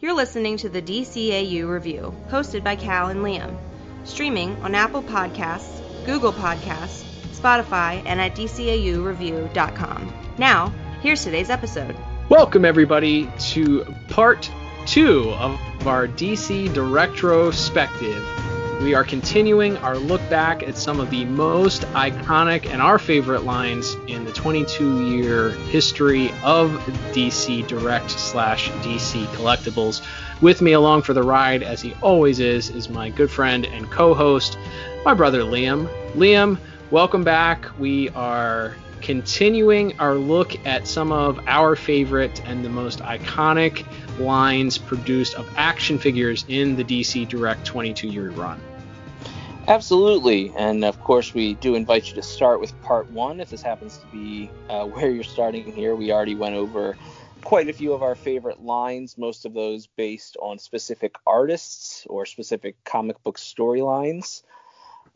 [0.00, 3.56] You're listening to the DCAU Review, hosted by Cal and Liam.
[4.02, 10.12] Streaming on Apple Podcasts, Google Podcasts, Spotify, and at DCAUReview.com.
[10.36, 11.94] Now, here's today's episode.
[12.28, 14.50] Welcome, everybody, to part
[14.84, 18.53] two of our DC Directrospective.
[18.80, 23.44] We are continuing our look back at some of the most iconic and our favorite
[23.44, 26.70] lines in the 22 year history of
[27.12, 30.04] DC Direct slash DC Collectibles.
[30.42, 33.90] With me along for the ride, as he always is, is my good friend and
[33.90, 34.58] co host,
[35.04, 35.88] my brother Liam.
[36.12, 36.58] Liam,
[36.90, 37.66] welcome back.
[37.78, 43.86] We are continuing our look at some of our favorite and the most iconic
[44.18, 48.60] lines produced of action figures in the DC Direct 22 year run.
[49.66, 53.62] Absolutely, and of course, we do invite you to start with part one if this
[53.62, 55.94] happens to be uh, where you're starting here.
[55.96, 56.96] We already went over
[57.42, 62.26] quite a few of our favorite lines, most of those based on specific artists or
[62.26, 64.42] specific comic book storylines.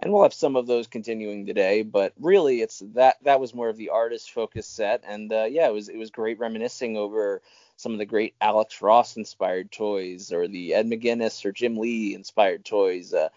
[0.01, 3.69] And we'll have some of those continuing today, but really, it's that that was more
[3.69, 7.43] of the artist focused set, and uh, yeah, it was it was great reminiscing over
[7.79, 12.13] some of the great Alex Ross inspired toys or the Ed McGuinness or Jim Lee
[12.13, 13.15] inspired toys.
[13.15, 13.29] Uh,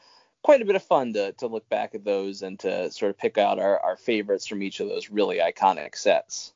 [0.41, 3.19] quite a bit of fun to, to look back at those and to sort of
[3.19, 6.53] pick out our, our favorites from each of those really iconic sets.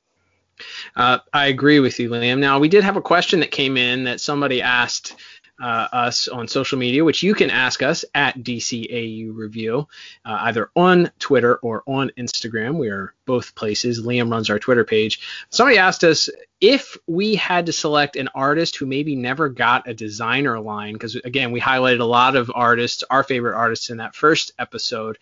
[0.95, 2.39] Uh, I agree with you, Liam.
[2.39, 5.15] Now, we did have a question that came in that somebody asked
[5.61, 9.87] uh, us on social media, which you can ask us at DCAU Review,
[10.25, 12.77] uh, either on Twitter or on Instagram.
[12.77, 14.01] We are both places.
[14.01, 15.21] Liam runs our Twitter page.
[15.49, 19.93] Somebody asked us if we had to select an artist who maybe never got a
[19.93, 24.15] designer line, because again, we highlighted a lot of artists, our favorite artists in that
[24.15, 25.17] first episode,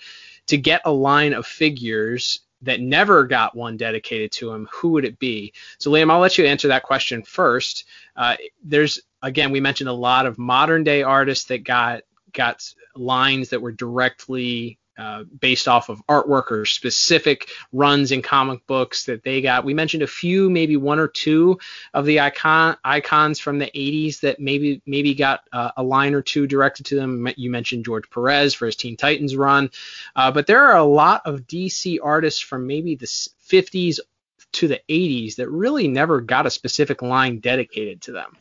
[0.47, 5.05] to get a line of figures that never got one dedicated to him, who would
[5.05, 5.53] it be?
[5.77, 7.85] So, Liam, I'll let you answer that question first.
[8.15, 12.03] Uh, there's again, we mentioned a lot of modern day artists that got
[12.33, 12.63] got
[12.95, 19.05] lines that were directly uh, based off of artwork or specific runs in comic books
[19.05, 19.65] that they got.
[19.65, 21.59] We mentioned a few, maybe one or two
[21.93, 26.21] of the icon icons from the 80s that maybe maybe got uh, a line or
[26.21, 27.27] two directed to them.
[27.37, 29.71] You mentioned George Perez for his Teen Titans run,
[30.15, 33.99] uh, but there are a lot of DC artists from maybe the 50s
[34.53, 38.37] to the 80s that really never got a specific line dedicated to them.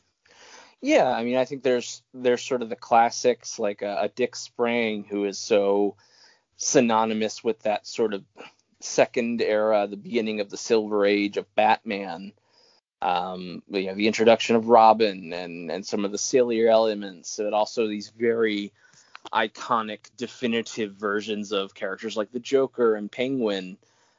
[0.82, 4.34] Yeah, I mean, I think there's there's sort of the classics like a, a Dick
[4.34, 5.96] Sprang who is so
[6.56, 8.24] synonymous with that sort of
[8.80, 12.32] second era, the beginning of the Silver Age of Batman.
[13.00, 17.52] Um, you know, the introduction of Robin and and some of the sillier elements, but
[17.52, 18.72] also these very
[19.32, 23.78] iconic, definitive versions of characters like the Joker and Penguin.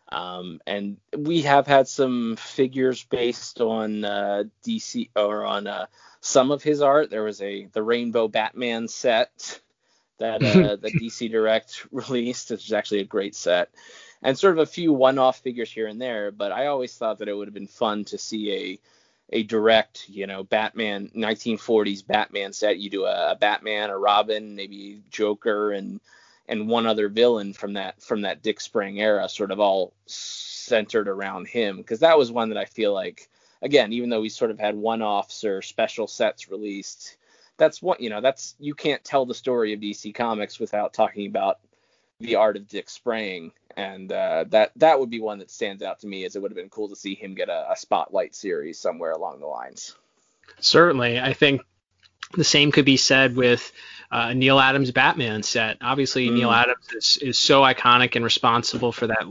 [0.10, 5.86] Um, and we have had some figures based on uh, DC or on uh,
[6.22, 7.10] some of his art.
[7.10, 9.60] There was a the Rainbow Batman set
[10.20, 13.70] that uh, the DC Direct released, which is actually a great set,
[14.22, 16.32] and sort of a few one-off figures here and there.
[16.32, 18.80] But I always thought that it would have been fun to see a
[19.30, 22.78] a direct, you know, Batman 1940s Batman set.
[22.78, 26.00] You do a, a Batman, a Robin, maybe Joker, and
[26.48, 31.08] and one other villain from that from that Dick Sprang era, sort of all centered
[31.08, 33.30] around him, because that was one that I feel like
[33.62, 37.16] again, even though we sort of had one-offs or special sets released,
[37.58, 38.22] that's what you know.
[38.22, 41.60] That's you can't tell the story of DC Comics without talking about
[42.20, 46.00] the art of Dick Sprang, and uh, that that would be one that stands out
[46.00, 48.36] to me as it would have been cool to see him get a, a spotlight
[48.36, 49.96] series somewhere along the lines.
[50.60, 51.62] Certainly, I think
[52.36, 53.72] the same could be said with
[54.14, 55.78] uh, Neal Adams Batman set.
[55.82, 56.36] Obviously, mm.
[56.36, 59.26] Neal Adams is, is so iconic and responsible for that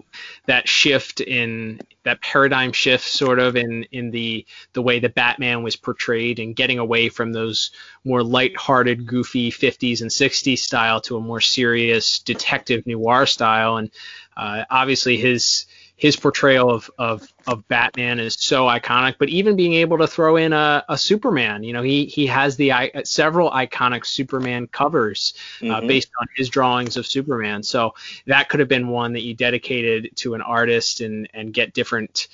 [0.46, 5.62] that shift in that paradigm shift, sort of in in the the way that Batman
[5.62, 7.70] was portrayed and getting away from those
[8.04, 13.76] more light-hearted, goofy 50s and 60s style to a more serious detective noir style.
[13.76, 13.88] And
[14.36, 15.66] uh, obviously, his
[16.02, 20.34] his portrayal of, of, of Batman is so iconic, but even being able to throw
[20.34, 22.72] in a, a Superman, you know, he, he has the
[23.04, 25.86] several iconic Superman covers uh, mm-hmm.
[25.86, 27.62] based on his drawings of Superman.
[27.62, 27.94] So
[28.26, 32.26] that could have been one that you dedicated to an artist and, and get different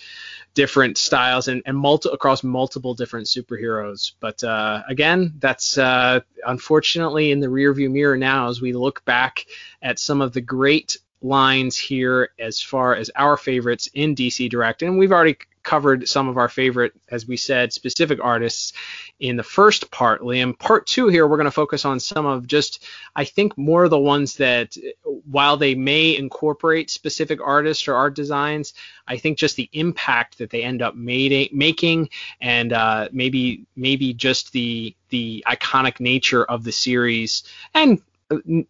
[0.54, 4.12] different styles and, and multi- across multiple different superheroes.
[4.18, 9.44] But uh, again, that's uh, unfortunately in the rearview mirror now as we look back
[9.82, 14.82] at some of the great lines here as far as our favorites in DC Direct.
[14.82, 15.38] And we've already
[15.68, 18.72] covered some of our favorite, as we said, specific artists
[19.20, 20.58] in the first part, Liam.
[20.58, 23.90] Part two here, we're going to focus on some of just, I think, more of
[23.90, 28.72] the ones that, while they may incorporate specific artists or art designs,
[29.06, 32.08] I think just the impact that they end up made, making,
[32.40, 37.42] and uh, maybe maybe just the the iconic nature of the series,
[37.74, 38.00] and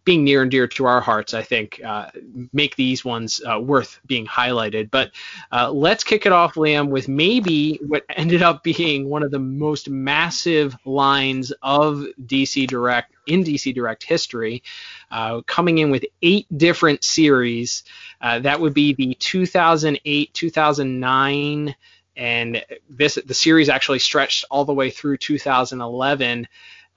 [0.05, 2.09] being near and dear to our hearts, I think, uh,
[2.53, 4.89] make these ones uh, worth being highlighted.
[4.89, 5.11] But
[5.51, 9.39] uh, let's kick it off, Liam, with maybe what ended up being one of the
[9.39, 14.63] most massive lines of DC Direct in DC Direct history,
[15.11, 17.83] uh, coming in with eight different series.
[18.21, 21.75] Uh, that would be the 2008, 2009
[22.15, 26.47] and this the series actually stretched all the way through 2011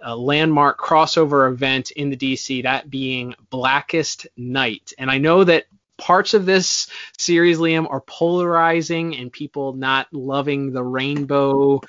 [0.02, 4.92] a landmark crossover event in the DC, that being Blackest Night.
[4.98, 5.66] And I know that
[5.98, 11.80] parts of this series, Liam, are polarizing and people not loving the rainbow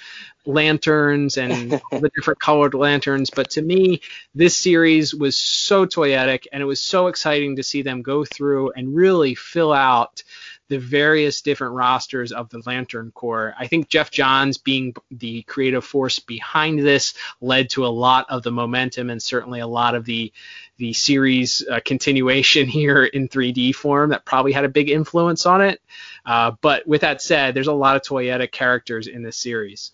[0.45, 3.29] lanterns and the different colored lanterns.
[3.29, 4.01] But to me,
[4.35, 8.71] this series was so toyetic and it was so exciting to see them go through
[8.73, 10.23] and really fill out
[10.69, 13.53] the various different rosters of the Lantern Corps.
[13.59, 18.43] I think Geoff Johns being the creative force behind this led to a lot of
[18.43, 20.31] the momentum and certainly a lot of the
[20.77, 25.61] the series uh, continuation here in 3D form that probably had a big influence on
[25.61, 25.81] it.
[26.25, 29.91] Uh, but with that said, there's a lot of toyetic characters in this series.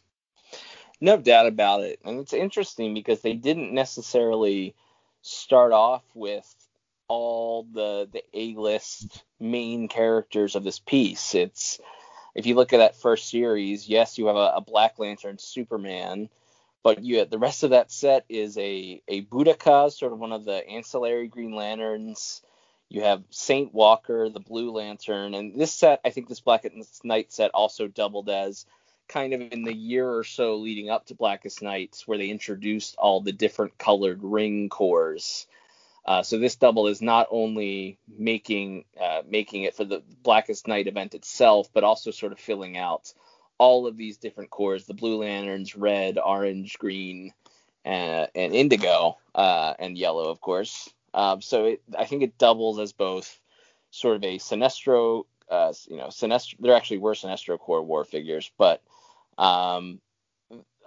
[1.01, 4.75] No doubt about it, and it's interesting because they didn't necessarily
[5.21, 6.53] start off with
[7.09, 11.35] all the the A-list main characters of this piece.
[11.35, 11.79] It's
[12.35, 16.29] if you look at that first series, yes, you have a, a Black Lantern, Superman,
[16.83, 20.45] but you the rest of that set is a a Boodikka, sort of one of
[20.45, 22.41] the ancillary Green Lanterns.
[22.87, 27.31] You have Saint Walker, the Blue Lantern, and this set, I think this Blackest Night
[27.31, 28.65] set also doubled as
[29.07, 32.95] kind of in the year or so leading up to Blackest Nights, where they introduced
[32.97, 35.45] all the different colored ring corps
[36.05, 40.87] uh, so this double is not only making uh, making it for the Blackest Night
[40.87, 43.13] event itself, but also sort of filling out
[43.57, 47.33] all of these different Corps: the Blue Lanterns, red, orange, green,
[47.85, 50.89] uh, and indigo, uh, and yellow, of course.
[51.13, 53.39] Um, so it, I think it doubles as both
[53.91, 56.55] sort of a Sinestro, uh, you know, Sinestro.
[56.59, 58.81] There actually were Sinestro Corps war figures, but
[59.37, 59.99] um,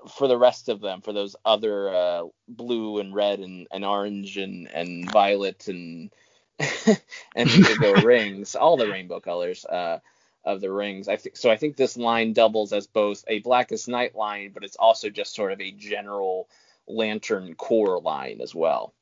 [0.09, 4.37] for the rest of them, for those other uh, blue and red and, and orange
[4.37, 6.11] and, and violet and
[6.87, 7.01] and
[7.51, 9.99] indigo rings, all the rainbow colors uh,
[10.45, 11.09] of the rings.
[11.09, 11.51] I think so.
[11.51, 15.35] I think this line doubles as both a Blackest Night line, but it's also just
[15.35, 16.49] sort of a general
[16.87, 18.93] Lantern Corps line as well.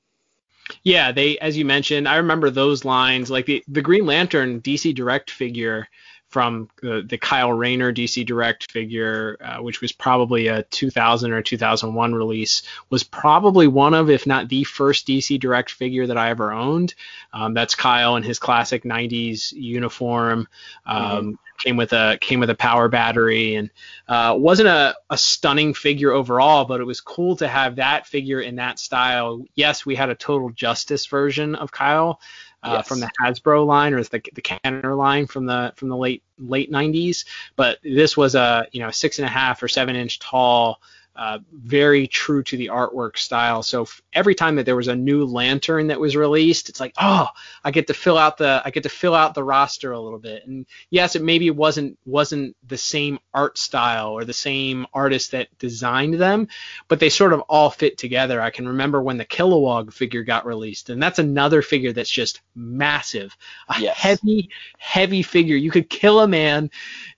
[0.82, 4.94] Yeah, they as you mentioned, I remember those lines like the the Green Lantern DC
[4.94, 5.88] Direct figure
[6.30, 11.42] from the, the Kyle Rayner DC Direct figure, uh, which was probably a 2000 or
[11.42, 16.30] 2001 release, was probably one of, if not the first DC Direct figure that I
[16.30, 16.94] ever owned.
[17.32, 20.48] Um, that's Kyle in his classic 90s uniform.
[20.86, 21.30] Um, mm-hmm.
[21.58, 23.68] Came with a came with a power battery and
[24.08, 28.40] uh, wasn't a, a stunning figure overall, but it was cool to have that figure
[28.40, 29.44] in that style.
[29.54, 32.18] Yes, we had a Total Justice version of Kyle,
[32.62, 32.88] uh, yes.
[32.88, 36.70] from the Hasbro line or the the Kenner line from the from the late late
[36.70, 37.24] 90s.
[37.56, 40.80] But this was a you know six and a half or seven inch tall
[41.16, 43.62] uh, very true to the artwork style.
[43.62, 46.94] So f- every time that there was a new lantern that was released, it's like,
[47.00, 47.26] oh,
[47.64, 50.18] I get to fill out the I get to fill out the roster a little
[50.18, 50.46] bit.
[50.46, 55.48] And yes, it maybe wasn't wasn't the same art style or the same artist that
[55.58, 56.48] designed them,
[56.88, 58.40] but they sort of all fit together.
[58.40, 62.40] I can remember when the Kilowog figure got released, and that's another figure that's just
[62.54, 63.36] massive,
[63.68, 63.96] a yes.
[63.96, 65.56] heavy, heavy figure.
[65.56, 66.70] You could kill a man.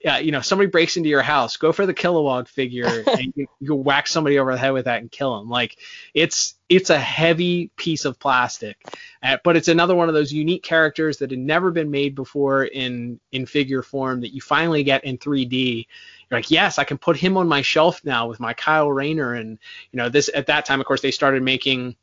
[0.09, 3.47] Uh, you know, somebody breaks into your house, go for the Kilowog figure, and you,
[3.61, 5.49] you whack somebody over the head with that and kill them.
[5.49, 5.77] Like
[6.15, 8.77] it's it's a heavy piece of plastic,
[9.23, 12.65] uh, but it's another one of those unique characters that had never been made before
[12.65, 15.87] in in figure form that you finally get in 3D.
[16.31, 19.35] You're like, yes, I can put him on my shelf now with my Kyle Rayner,
[19.35, 19.59] and
[19.91, 21.97] you know this at that time, of course, they started making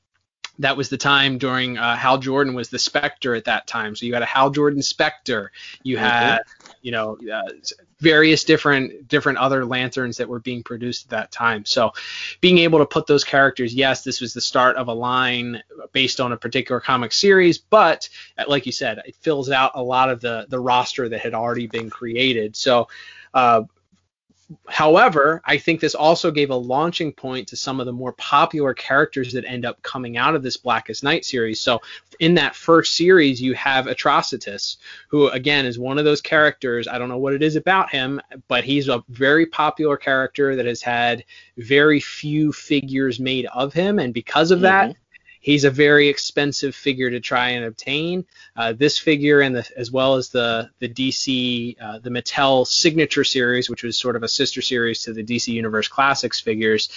[0.59, 3.95] that was the time during uh, Hal Jordan was the Spectre at that time.
[3.95, 5.51] So you had a Hal Jordan Spectre.
[5.83, 6.05] You mm-hmm.
[6.81, 7.41] You know, uh,
[7.99, 11.65] various different different other lanterns that were being produced at that time.
[11.65, 11.91] So
[12.41, 16.19] being able to put those characters, yes, this was the start of a line based
[16.19, 18.07] on a particular comic series, but
[18.37, 21.33] uh, like you said, it fills out a lot of the the roster that had
[21.33, 22.55] already been created.
[22.55, 22.87] So
[23.33, 23.63] uh,
[24.67, 28.73] however, I think this also gave a launching point to some of the more popular
[28.73, 31.59] characters that end up coming out of this Blackest Night series.
[31.59, 31.81] So
[32.19, 34.77] in that first series, you have Atrocitus,
[35.07, 36.87] who again is one of those characters.
[36.87, 40.65] I don't know what it is about him, but he's a very popular character that
[40.65, 41.23] has had
[41.57, 44.99] very few figures made of him, and because of that, mm-hmm.
[45.39, 48.25] He's a very expensive figure to try and obtain.
[48.55, 53.23] Uh, this figure, and the, as well as the the DC, uh, the Mattel Signature
[53.23, 56.89] series, which was sort of a sister series to the DC Universe Classics figures,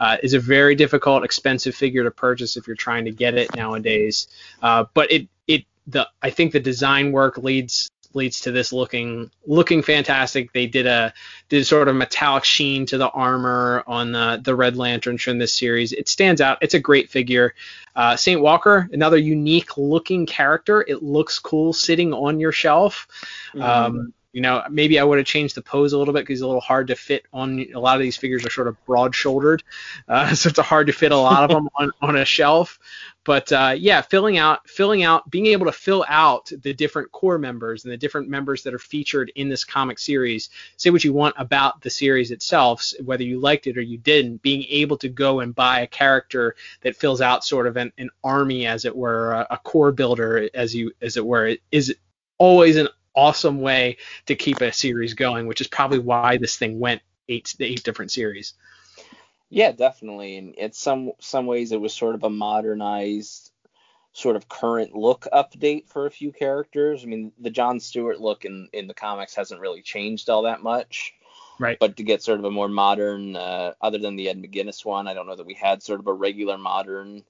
[0.00, 3.54] uh, is a very difficult, expensive figure to purchase if you're trying to get it
[3.54, 4.28] nowadays.
[4.62, 9.30] Uh, but it it the I think the design work leads leads to this looking
[9.46, 10.52] looking fantastic.
[10.52, 11.12] They did a
[11.48, 15.54] did sort of metallic sheen to the armor on the the Red Lantern from this
[15.54, 15.92] series.
[15.92, 16.58] It stands out.
[16.60, 17.54] It's a great figure.
[17.94, 20.84] Uh, Saint Walker, another unique looking character.
[20.86, 23.06] It looks cool sitting on your shelf.
[23.54, 23.62] Mm-hmm.
[23.62, 26.44] Um, you know, maybe I would have changed the pose a little bit because it's
[26.44, 27.66] a little hard to fit on.
[27.74, 29.62] A lot of these figures are sort of broad-shouldered,
[30.08, 32.78] uh, so it's hard to fit a lot of them on, on a shelf.
[33.30, 37.38] But uh, yeah, filling out, filling out, being able to fill out the different Corps
[37.38, 40.50] members and the different members that are featured in this comic series.
[40.78, 44.42] Say what you want about the series itself, whether you liked it or you didn't.
[44.42, 48.10] Being able to go and buy a character that fills out sort of an, an
[48.24, 51.94] army, as it were, a, a Corps builder, as you as it were, is
[52.36, 56.80] always an awesome way to keep a series going, which is probably why this thing
[56.80, 58.54] went eight eight different series.
[59.50, 60.36] Yeah, definitely.
[60.38, 63.50] And in some some ways, it was sort of a modernized,
[64.12, 67.02] sort of current look update for a few characters.
[67.02, 70.62] I mean, the John Stewart look in in the comics hasn't really changed all that
[70.62, 71.14] much.
[71.58, 71.78] Right.
[71.78, 75.06] But to get sort of a more modern, uh, other than the Ed McGuinness one,
[75.06, 77.22] I don't know that we had sort of a regular modern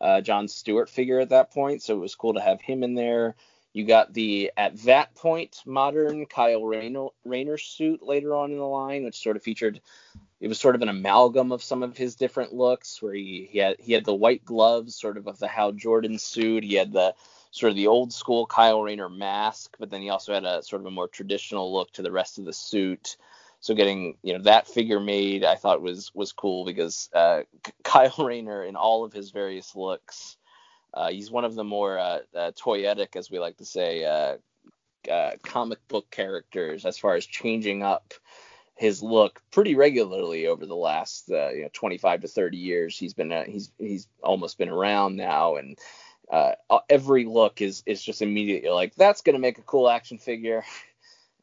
[0.00, 1.82] uh, John Stewart figure at that point.
[1.82, 3.34] So it was cool to have him in there.
[3.72, 9.04] You got the at that point modern Kyle Rayner, suit later on in the line,
[9.04, 9.80] which sort of featured.
[10.40, 13.58] It was sort of an amalgam of some of his different looks, where he, he
[13.58, 16.64] had he had the white gloves, sort of of the Hal Jordan suit.
[16.64, 17.14] He had the
[17.50, 20.82] sort of the old school Kyle Rayner mask, but then he also had a sort
[20.82, 23.16] of a more traditional look to the rest of the suit.
[23.60, 27.42] So getting you know that figure made, I thought was was cool because uh,
[27.84, 30.36] Kyle Rayner in all of his various looks
[30.94, 34.36] uh, he's one of the more uh, uh, toyetic, as we like to say, uh,
[35.10, 38.14] uh, comic book characters as far as changing up
[38.76, 42.98] his look pretty regularly over the last uh, you know 25 to 30 years.
[42.98, 45.78] He's been he's he's almost been around now, and
[46.88, 50.64] every look is is just immediately like that's gonna make a cool action figure.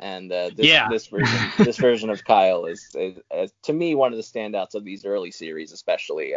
[0.01, 0.88] And this, yeah.
[0.89, 4.74] this version, this version of Kyle is, is, is, to me one of the standouts
[4.74, 6.34] of these early series, especially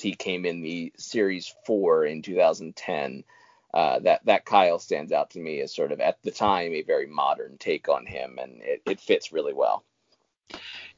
[0.00, 3.24] he came in the series four in 2010.
[3.74, 6.82] Uh, that that Kyle stands out to me as sort of at the time a
[6.82, 9.84] very modern take on him, and it, it fits really well.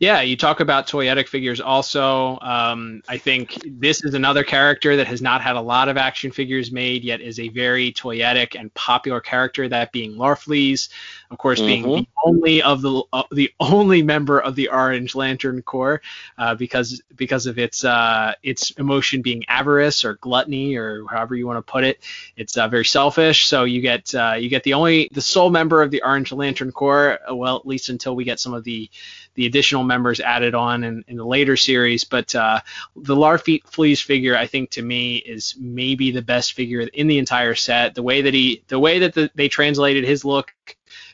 [0.00, 2.38] Yeah, you talk about toyetic figures also.
[2.40, 6.30] Um, I think this is another character that has not had a lot of action
[6.30, 9.68] figures made, yet is a very toyetic and popular character.
[9.68, 10.88] That being Larfleeze,
[11.32, 11.66] of course, mm-hmm.
[11.66, 16.00] being the only of the uh, the only member of the Orange Lantern Corps,
[16.38, 21.44] uh, because because of its uh, its emotion being avarice or gluttony or however you
[21.44, 22.04] want to put it.
[22.36, 23.46] It's uh, very selfish.
[23.46, 26.70] So you get uh, you get the only the sole member of the Orange Lantern
[26.70, 27.18] Corps.
[27.32, 28.88] Well, at least until we get some of the
[29.34, 32.04] the additional members added on in, in the later series.
[32.04, 32.60] But uh,
[32.96, 37.54] the Larfleeze figure, I think to me, is maybe the best figure in the entire
[37.54, 37.94] set.
[37.94, 40.52] The way that he, the way that the, they translated his look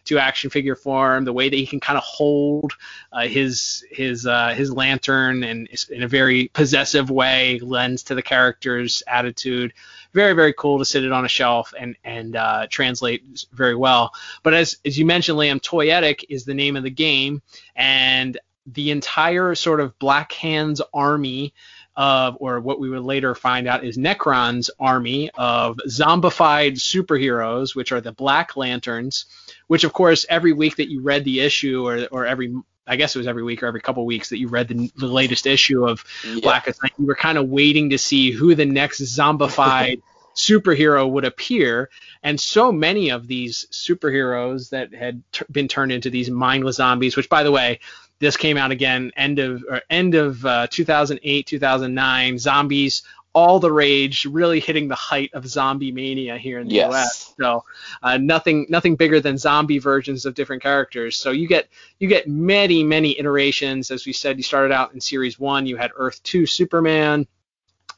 [0.05, 2.73] to action figure form, the way that he can kind of hold
[3.13, 8.23] uh, his his uh, his lantern and in a very possessive way lends to the
[8.23, 9.73] character's attitude.
[10.15, 14.13] Very very cool to sit it on a shelf and and uh, translate very well.
[14.43, 17.43] But as as you mentioned, Liam, toyetic is the name of the game,
[17.75, 21.53] and the entire sort of Black Hands army
[21.97, 27.93] of, or what we would later find out is Nekron's army of zombified superheroes, which
[27.93, 29.27] are the Black Lanterns,
[29.67, 32.55] which of course every week that you read the issue or, or every
[32.87, 35.07] I guess it was every week or every couple weeks that you read the, the
[35.07, 36.41] latest issue of yeah.
[36.43, 36.93] Blackest Night.
[36.99, 40.03] You were kind of waiting to see who the next zombified
[40.35, 41.89] superhero would appear.
[42.23, 47.17] And so many of these superheroes that had t- been turned into these mindless zombies,
[47.17, 47.81] which by the way,
[48.21, 52.39] this came out again end of end of uh, 2008, 2009.
[52.39, 53.03] Zombies
[53.35, 56.93] all the rage, really hitting the height of zombie mania here in the yes.
[56.93, 57.35] US.
[57.39, 57.65] So
[58.03, 61.17] uh, nothing nothing bigger than zombie versions of different characters.
[61.17, 63.91] So you get you get many many iterations.
[63.91, 67.27] As we said, you started out in series one, you had Earth Two Superman.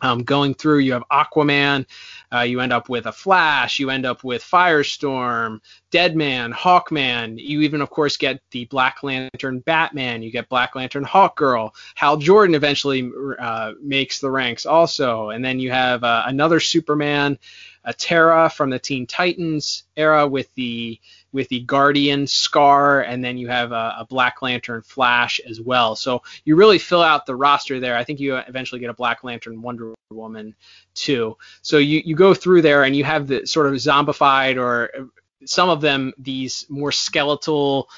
[0.01, 1.87] um, going through, you have Aquaman,
[2.33, 7.39] uh, you end up with a Flash, you end up with Firestorm, Deadman, Hawkman.
[7.39, 10.23] You even, of course, get the Black Lantern Batman.
[10.23, 11.71] You get Black Lantern Hawkgirl.
[11.95, 17.39] Hal Jordan eventually uh, makes the ranks also, and then you have uh, another Superman,
[17.85, 21.01] a Terra from the Teen Titans era with the
[21.37, 25.95] with the Guardian Scar, and then you have a, a, Black Lantern Flash as well.
[25.95, 27.95] So you really fill out the roster there.
[27.95, 30.55] I think you eventually get a Black Lantern Wonder Woman
[30.95, 31.37] too.
[31.61, 35.11] So you, you go through there and you have the sort of zombified or
[35.45, 37.91] some of them these more skeletal,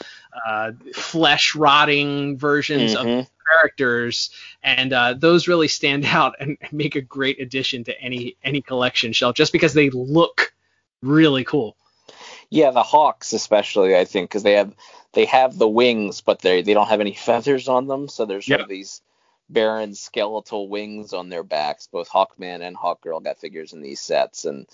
[0.45, 3.21] uh, flesh rotting versions mm-hmm.
[3.21, 4.31] of characters,
[4.65, 9.13] and uh, those really stand out and make a great addition to any any collection
[9.13, 10.53] shelf just because they look
[11.03, 11.77] really cool.
[12.51, 14.75] Yeah, the hawks especially, I think, because they have
[15.13, 18.47] they have the wings, but they they don't have any feathers on them, so there's
[18.47, 19.03] sort of these
[19.51, 21.89] barren skeletal wings on their backs.
[21.91, 24.67] Both Hawkman and Hawkgirl got figures in these sets, and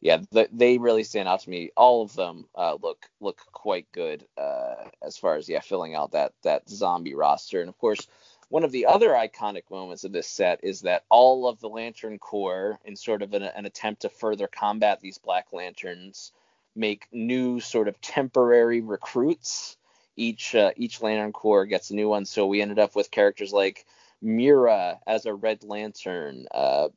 [0.00, 1.70] yeah, the, they really stand out to me.
[1.76, 6.12] All of them uh, look look quite good uh, as far as yeah filling out
[6.12, 8.06] that that zombie roster, and of course.
[8.50, 12.18] One of the other iconic moments of this set is that all of the Lantern
[12.18, 16.32] Corps, in sort of an, an attempt to further combat these Black Lanterns,
[16.78, 19.76] make new sort of temporary recruits.
[20.16, 23.52] Each uh, each Lantern Corps gets a new one, so we ended up with characters
[23.52, 23.84] like
[24.20, 26.88] Mera as a Red Lantern, uh,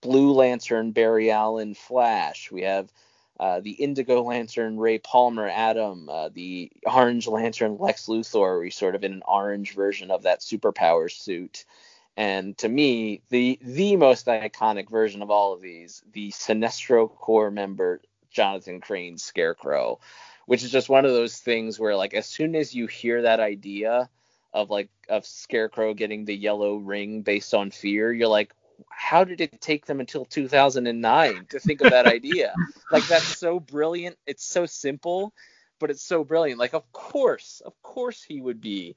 [0.00, 2.50] Blue Lantern Barry Allen Flash.
[2.50, 2.92] We have
[3.40, 8.94] uh, the Indigo Lantern Ray Palmer Atom, uh, the Orange Lantern Lex Luthor, we sort
[8.94, 11.64] of in an orange version of that superpower suit.
[12.16, 17.52] And to me, the the most iconic version of all of these, the Sinestro Corps
[17.52, 20.00] member Jonathan Crane's Scarecrow,
[20.46, 23.40] which is just one of those things where like as soon as you hear that
[23.40, 24.08] idea
[24.52, 28.54] of like of Scarecrow getting the yellow ring based on fear, you're like,
[28.90, 32.54] how did it take them until 2009 to think of that idea?
[32.90, 34.16] like that's so brilliant.
[34.26, 35.32] It's so simple,
[35.78, 36.58] but it's so brilliant.
[36.58, 38.96] Like of course, of course he would be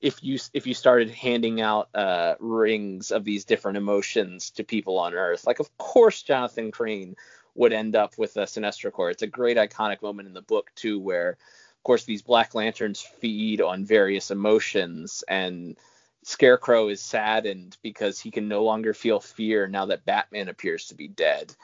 [0.00, 4.98] if you if you started handing out uh, rings of these different emotions to people
[4.98, 5.46] on Earth.
[5.46, 7.16] Like of course Jonathan Crane
[7.54, 9.10] would end up with a Sinestro Corps.
[9.10, 13.00] It's a great iconic moment in the book too, where of course these Black Lanterns
[13.00, 15.76] feed on various emotions, and
[16.22, 20.94] Scarecrow is saddened because he can no longer feel fear now that Batman appears to
[20.94, 21.54] be dead,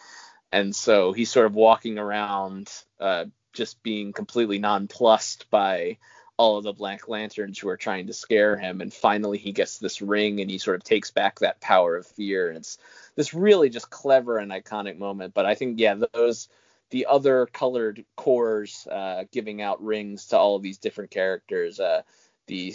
[0.51, 5.99] and so he's sort of walking around uh, just being completely nonplussed by
[6.38, 9.79] all of the Black Lanterns who are trying to scare him, and finally he gets
[9.79, 12.79] this ring and he sort of takes back that power of fear, and it's
[13.14, 15.35] this really just clever and iconic moment.
[15.35, 16.49] But I think yeah, those
[16.90, 22.03] the other colored Corps uh, giving out rings to all of these different characters, uh,
[22.46, 22.75] the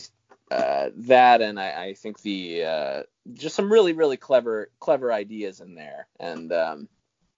[0.49, 5.61] uh, that and I, I think the uh, just some really really clever clever ideas
[5.61, 6.89] in there, and um,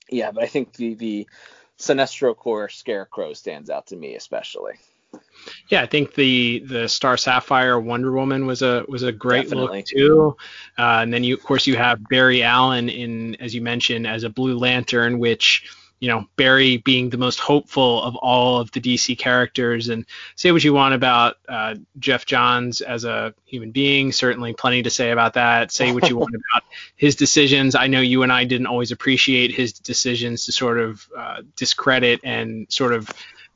[0.10, 1.28] yeah, but I think the the
[1.78, 4.74] Sinestro Corps Scarecrow stands out to me especially.
[5.69, 9.80] Yeah, I think the the Star Sapphire Wonder Woman was a was a great Definitely.
[9.80, 10.38] look too.
[10.78, 14.24] Uh, and then you of course you have Barry Allen in as you mentioned as
[14.24, 15.69] a Blue Lantern, which
[16.00, 19.89] you know Barry being the most hopeful of all of the DC characters.
[19.89, 24.84] And say what you want about uh, Geoff Johns as a human being, certainly plenty
[24.84, 25.72] to say about that.
[25.72, 26.63] Say what you want about
[26.96, 27.74] his decisions.
[27.74, 32.19] I know you and I didn't always appreciate his decisions to sort of uh, discredit
[32.24, 33.10] and sort of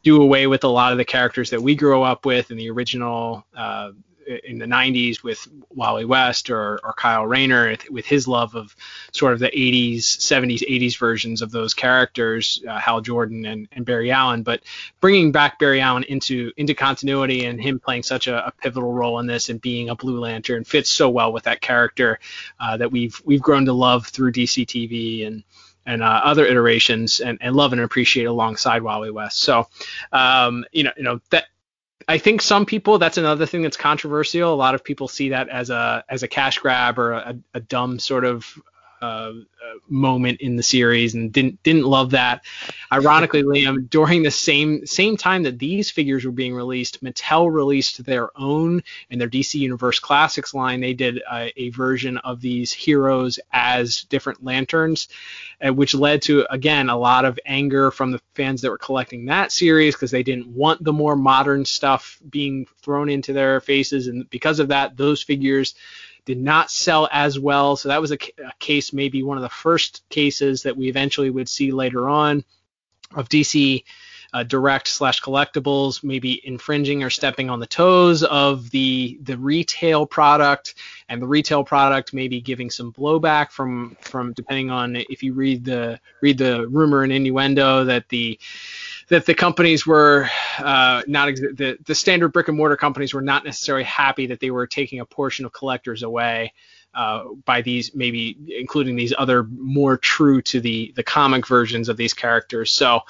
[0.07, 2.69] do away with a lot of the characters that we grew up with in the
[2.69, 3.91] original uh,
[4.45, 8.73] in the 90s with Wally West or, or Kyle Rayner with his love of
[9.11, 13.85] sort of the 80s, 70s, 80s versions of those characters, uh, Hal Jordan and, and
[13.85, 14.43] Barry Allen.
[14.43, 14.63] But
[15.01, 19.19] bringing back Barry Allen into into continuity and him playing such a, a pivotal role
[19.19, 22.19] in this and being a Blue Lantern fits so well with that character
[22.61, 25.43] uh, that we've we've grown to love through DC TV and
[25.87, 29.39] and uh, other iterations and, and love and appreciate alongside Wally West.
[29.39, 29.67] So,
[30.11, 31.45] um, you know, you know that
[32.07, 34.53] I think some people that's another thing that's controversial.
[34.53, 37.59] A lot of people see that as a as a cash grab or a, a
[37.59, 38.45] dumb sort of
[39.01, 39.33] uh,
[39.87, 42.43] moment in the series and didn't didn't love that.
[42.91, 48.03] Ironically, Liam, during the same same time that these figures were being released, Mattel released
[48.05, 50.81] their own in their DC Universe Classics line.
[50.81, 55.07] They did a, a version of these heroes as different lanterns,
[55.65, 59.25] uh, which led to again a lot of anger from the fans that were collecting
[59.25, 64.07] that series because they didn't want the more modern stuff being thrown into their faces,
[64.07, 65.75] and because of that, those figures
[66.27, 67.77] did not sell as well.
[67.77, 71.29] So that was a, a, case, maybe one of the first cases that we eventually
[71.29, 72.43] would see later on
[73.15, 73.85] of DC
[74.33, 80.05] uh, direct slash collectibles, maybe infringing or stepping on the toes of the the retail
[80.05, 80.75] product,
[81.07, 85.63] and the retail product maybe giving some blowback from from depending on if you read
[85.63, 88.37] the read the rumor and innuendo that the
[89.09, 93.21] that the companies were uh, not ex- the the standard brick and mortar companies were
[93.21, 96.53] not necessarily happy that they were taking a portion of collectors away
[96.93, 101.97] uh, by these maybe including these other more true to the the comic versions of
[101.97, 102.71] these characters.
[102.71, 103.01] So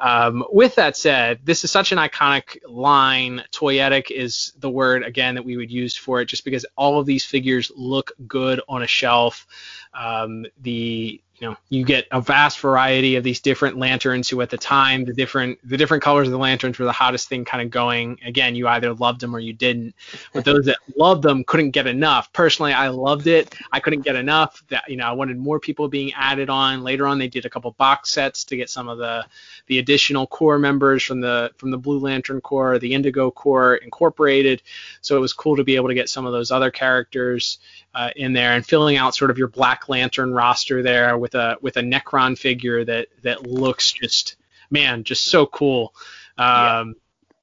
[0.00, 3.44] um, with that said, this is such an iconic line.
[3.52, 7.06] Toyetic is the word again that we would use for it, just because all of
[7.06, 9.46] these figures look good on a shelf.
[9.94, 14.50] Um, the you know you get a vast variety of these different lanterns who at
[14.50, 17.62] the time the different the different colors of the lanterns were the hottest thing kind
[17.62, 18.18] of going.
[18.24, 19.94] Again you either loved them or you didn't.
[20.32, 22.32] But those that loved them couldn't get enough.
[22.32, 23.54] Personally i loved it.
[23.72, 26.82] I couldn't get enough that you know i wanted more people being added on.
[26.82, 29.24] Later on they did a couple box sets to get some of the
[29.66, 34.62] the additional Corps members from the from the blue lantern corps the indigo corps incorporated.
[35.00, 37.58] So it was cool to be able to get some of those other characters
[37.94, 41.34] uh, in there and filling out sort of your black lantern roster there with with
[41.34, 44.36] a with a Nekron figure that that looks just
[44.70, 45.94] man just so cool.
[46.38, 46.94] Um,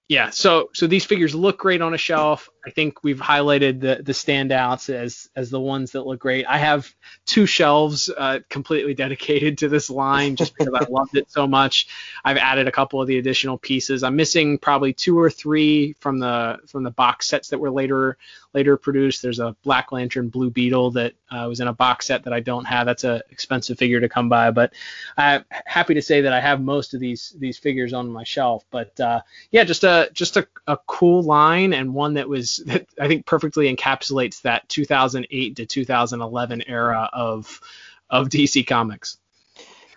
[0.08, 0.26] yeah.
[0.26, 0.30] yeah.
[0.32, 2.50] So so these figures look great on a shelf.
[2.66, 6.46] I think we've highlighted the the standouts as as the ones that look great.
[6.46, 6.94] I have
[7.26, 11.88] two shelves uh, completely dedicated to this line just because I loved it so much.
[12.24, 14.04] I've added a couple of the additional pieces.
[14.04, 18.18] I'm missing probably two or three from the from the box sets that were later
[18.56, 19.22] later produced.
[19.22, 22.40] There's a Black Lantern Blue Beetle that uh, was in a box set that I
[22.40, 22.86] don't have.
[22.86, 24.74] That's an expensive figure to come by, but
[25.18, 28.64] I'm happy to say that I have most of these these figures on my shelf.
[28.72, 32.88] But uh, yeah, just a just a, a cool line and one that was that
[33.00, 37.62] I think perfectly encapsulates that 2008 to 2011 era of
[38.10, 39.18] of DC Comics.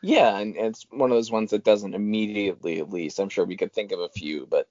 [0.01, 3.19] Yeah, and it's one of those ones that doesn't immediately, at least.
[3.19, 4.69] I'm sure we could think of a few, but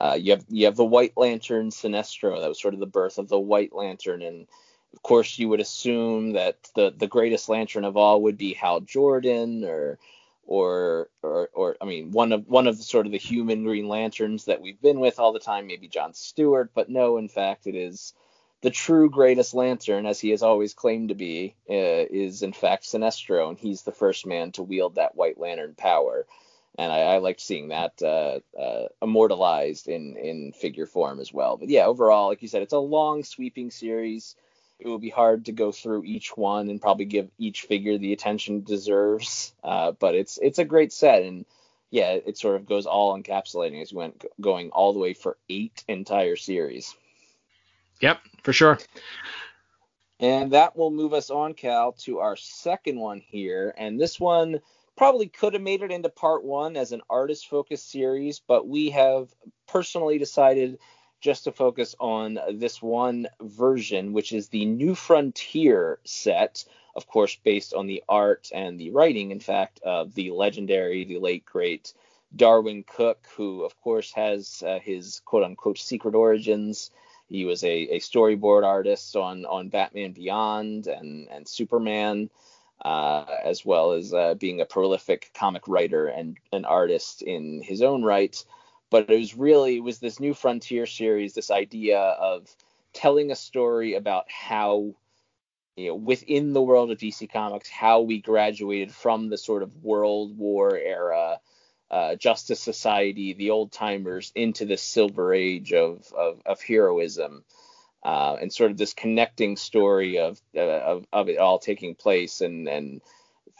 [0.00, 2.40] uh, you have you have the White Lantern Sinestro.
[2.40, 4.48] That was sort of the birth of the White Lantern, and
[4.94, 8.80] of course you would assume that the the greatest Lantern of all would be Hal
[8.80, 9.98] Jordan, or
[10.44, 13.88] or or or I mean one of one of the sort of the human Green
[13.88, 17.66] Lanterns that we've been with all the time, maybe John Stewart, but no, in fact
[17.66, 18.12] it is
[18.62, 22.84] the true greatest lantern, as he has always claimed to be, uh, is in fact
[22.84, 26.26] Sinestro, and he's the first man to wield that White Lantern power.
[26.78, 31.56] And I, I liked seeing that uh, uh, immortalized in in figure form as well.
[31.56, 34.36] But yeah, overall, like you said, it's a long, sweeping series.
[34.84, 38.12] It would be hard to go through each one and probably give each figure the
[38.12, 39.54] attention it deserves.
[39.62, 41.44] Uh, but it's it's a great set, and
[41.90, 45.36] yeah, it sort of goes all encapsulating as we went going all the way for
[45.48, 46.96] eight entire series.
[48.00, 48.78] Yep, for sure.
[50.18, 53.74] And that will move us on, Cal, to our second one here.
[53.76, 54.60] And this one
[54.96, 58.90] probably could have made it into part one as an artist focused series, but we
[58.90, 59.28] have
[59.66, 60.78] personally decided
[61.22, 67.36] just to focus on this one version, which is the New Frontier set, of course,
[67.42, 71.94] based on the art and the writing, in fact, of the legendary, the late, great
[72.36, 76.90] Darwyn Cooke, who, of course, has uh, his quote unquote secret origins
[77.32, 82.28] he was a, a storyboard artist on on Batman Beyond and and Superman,
[82.84, 87.80] uh, as well as uh, being a prolific comic writer and an artist in his
[87.80, 88.44] own right.
[88.92, 92.54] But it was really it was this new frontier series, this idea of
[92.92, 94.94] telling a story about how
[95.76, 99.82] you know within the world of DC Comics how we graduated from the sort of
[99.82, 101.40] World War era
[101.90, 107.44] uh, Justice Society, the old timers, into this silver age of of, of heroism,
[108.02, 112.42] uh, and sort of this connecting story of, uh, of of it all taking place
[112.42, 113.00] and and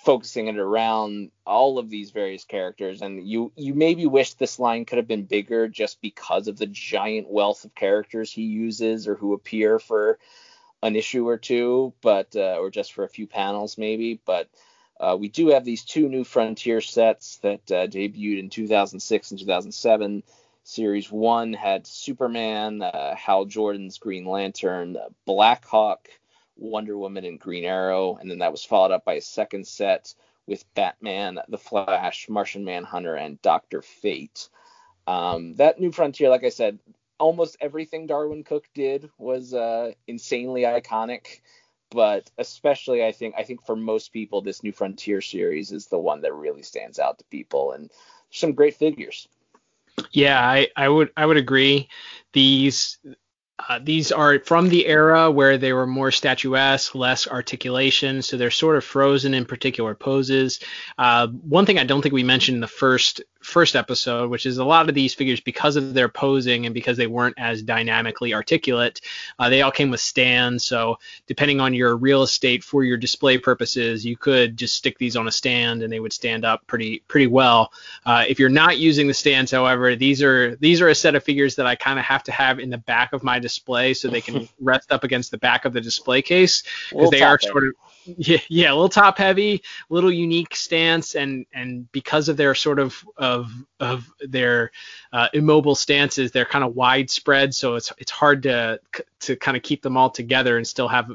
[0.04, 3.02] focusing it around all of these various characters.
[3.02, 6.66] And you you maybe wish this line could have been bigger just because of the
[6.66, 10.18] giant wealth of characters he uses or who appear for
[10.82, 14.48] an issue or two, but uh, or just for a few panels maybe, but
[14.98, 19.40] uh, we do have these two new Frontier sets that uh, debuted in 2006 and
[19.40, 20.22] 2007.
[20.64, 26.08] Series 1 had Superman, uh, Hal Jordan's Green Lantern, Blackhawk,
[26.56, 28.16] Wonder Woman, and Green Arrow.
[28.16, 30.14] And then that was followed up by a second set
[30.46, 33.82] with Batman, The Flash, Martian Manhunter, and Dr.
[33.82, 34.48] Fate.
[35.06, 36.78] Um, that new Frontier, like I said,
[37.18, 41.40] almost everything Darwyn Cooke did was uh, insanely iconic
[41.92, 45.98] but especially I think I think for most people this New Frontier series is the
[45.98, 47.90] one that really stands out to people and
[48.30, 49.28] some great figures.
[50.10, 51.88] Yeah, I, I would I would agree.
[52.32, 52.98] These
[53.68, 58.50] uh, these are from the era where they were more statuesque, less articulation, so they're
[58.50, 60.60] sort of frozen in particular poses.
[60.98, 64.58] Uh, one thing I don't think we mentioned in the first first episode, which is
[64.58, 68.34] a lot of these figures because of their posing and because they weren't as dynamically
[68.34, 69.00] articulate,
[69.38, 70.64] uh, they all came with stands.
[70.64, 75.16] So depending on your real estate for your display purposes, you could just stick these
[75.16, 77.72] on a stand and they would stand up pretty pretty well.
[78.06, 81.24] Uh, if you're not using the stands, however, these are these are a set of
[81.24, 84.08] figures that I kind of have to have in the back of my display so
[84.08, 87.64] they can rest up against the back of the display case because they are sort
[87.66, 87.72] of
[88.16, 92.54] yeah, yeah, a little top heavy, a little unique stance, and and because of their
[92.54, 94.70] sort of of of their
[95.12, 98.80] uh, immobile stances, they're kind of widespread, so it's it's hard to
[99.20, 101.10] to kind of keep them all together and still have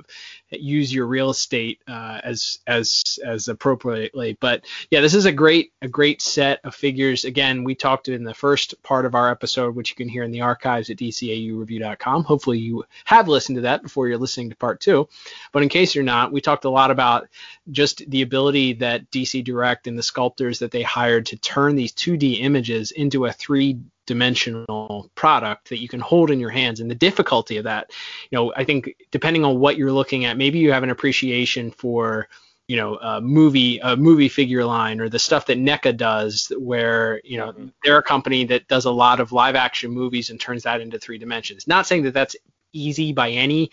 [0.51, 4.37] use your real estate uh, as as as appropriately.
[4.39, 7.25] But yeah, this is a great a great set of figures.
[7.25, 10.31] Again, we talked in the first part of our episode, which you can hear in
[10.31, 12.23] the archives at dcaureview.com.
[12.23, 15.07] Hopefully, you have listened to that before you're listening to part two.
[15.51, 17.27] But in case you're not, we talked a lot about
[17.71, 21.93] just the ability that DC Direct and the sculptors that they hired to turn these
[21.93, 26.89] 2D images into a 3 dimensional product that you can hold in your hands and
[26.89, 27.91] the difficulty of that
[28.31, 31.69] you know i think depending on what you're looking at maybe you have an appreciation
[31.69, 32.27] for
[32.67, 37.21] you know a movie a movie figure line or the stuff that NECA does where
[37.23, 37.67] you know mm-hmm.
[37.83, 40.97] they're a company that does a lot of live action movies and turns that into
[40.97, 42.35] three dimensions not saying that that's
[42.77, 43.71] easy by any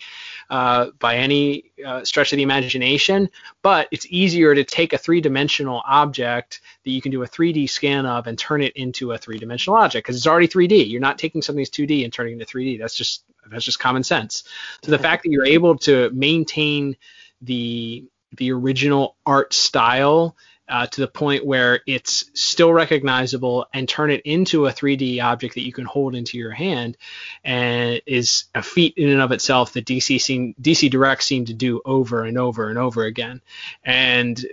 [0.49, 3.29] uh, by any uh, stretch of the imagination,
[3.61, 8.05] but it's easier to take a three-dimensional object that you can do a 3D scan
[8.05, 10.89] of and turn it into a three-dimensional object because it's already 3D.
[10.89, 12.79] You're not taking something that's 2D and turning it into 3D.
[12.79, 14.43] That's just that's just common sense.
[14.83, 16.95] So the fact that you're able to maintain
[17.41, 18.05] the
[18.37, 20.35] the original art style
[20.67, 25.55] uh, to the point where it's still recognizable and turn it into a 3D object
[25.55, 26.97] that you can hold into your hand,
[27.43, 31.53] and is a feat in and of itself that DC seem, DC Direct seemed to
[31.53, 33.41] do over and over and over again.
[33.83, 34.43] And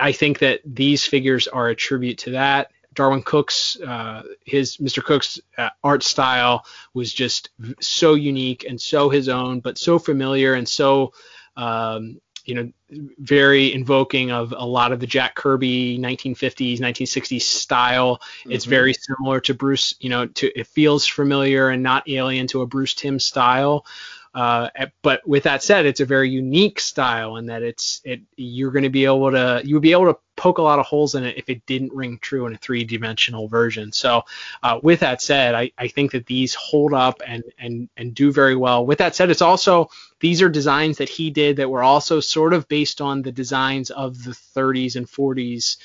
[0.00, 2.70] I think that these figures are a tribute to that.
[2.94, 5.02] Darwyn Cooke's uh, his Mr.
[5.02, 7.48] Cooke's uh, art style was just
[7.80, 11.12] so unique and so his own, but so familiar and so
[11.56, 12.72] um, you know,
[13.18, 18.18] very invoking of a lot of the Jack Kirby 1950s, 1960s style.
[18.18, 18.52] Mm-hmm.
[18.52, 22.62] It's very similar to Bruce, you know, to it feels familiar and not alien to
[22.62, 23.86] a Bruce Timm style.
[24.34, 24.68] Uh,
[25.02, 28.82] but with that said, it's a very unique style in that it's it you're going
[28.82, 31.24] to be able to you would be able to poke a lot of holes in
[31.24, 33.92] it if it didn't ring true in a three dimensional version.
[33.92, 34.22] So
[34.62, 38.32] uh, with that said, I, I think that these hold up and and and do
[38.32, 38.86] very well.
[38.86, 39.90] With that said, it's also
[40.20, 43.90] these are designs that he did that were also sort of based on the designs
[43.90, 45.76] of the 30s and 40s.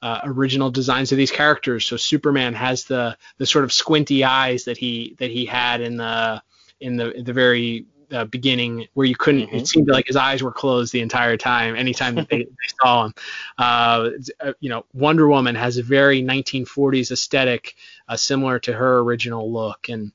[0.00, 1.84] Uh, original designs of these characters.
[1.84, 5.96] So Superman has the the sort of squinty eyes that he that he had in
[5.96, 6.40] the
[6.80, 9.56] in the in the very uh, beginning where you couldn't mm-hmm.
[9.56, 13.04] it seemed like his eyes were closed the entire time anytime that they, they saw
[13.04, 13.14] him
[13.58, 14.10] uh,
[14.40, 17.74] uh, you know wonder woman has a very 1940s aesthetic
[18.08, 20.12] uh, similar to her original look and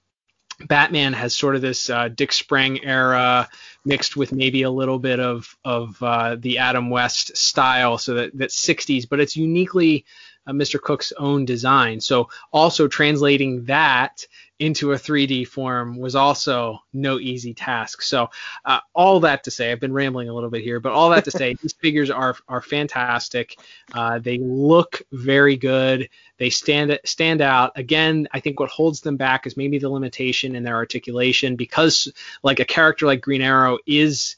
[0.67, 3.47] batman has sort of this uh, dick sprang era
[3.85, 8.35] mixed with maybe a little bit of of uh, the adam west style so that
[8.37, 10.05] that 60s but it's uniquely
[10.47, 10.81] Mr.
[10.81, 12.01] Cooke's own design.
[12.01, 14.25] So also translating that
[14.59, 18.01] into a 3D form was also no easy task.
[18.01, 18.29] So
[18.63, 21.25] uh, all that to say, I've been rambling a little bit here, but all that
[21.25, 23.57] to say, these figures are are fantastic.
[23.93, 26.09] Uh, they look very good.
[26.37, 27.73] They stand stand out.
[27.75, 32.11] Again, I think what holds them back is maybe the limitation in their articulation because
[32.43, 34.35] like a character like Green Arrow is.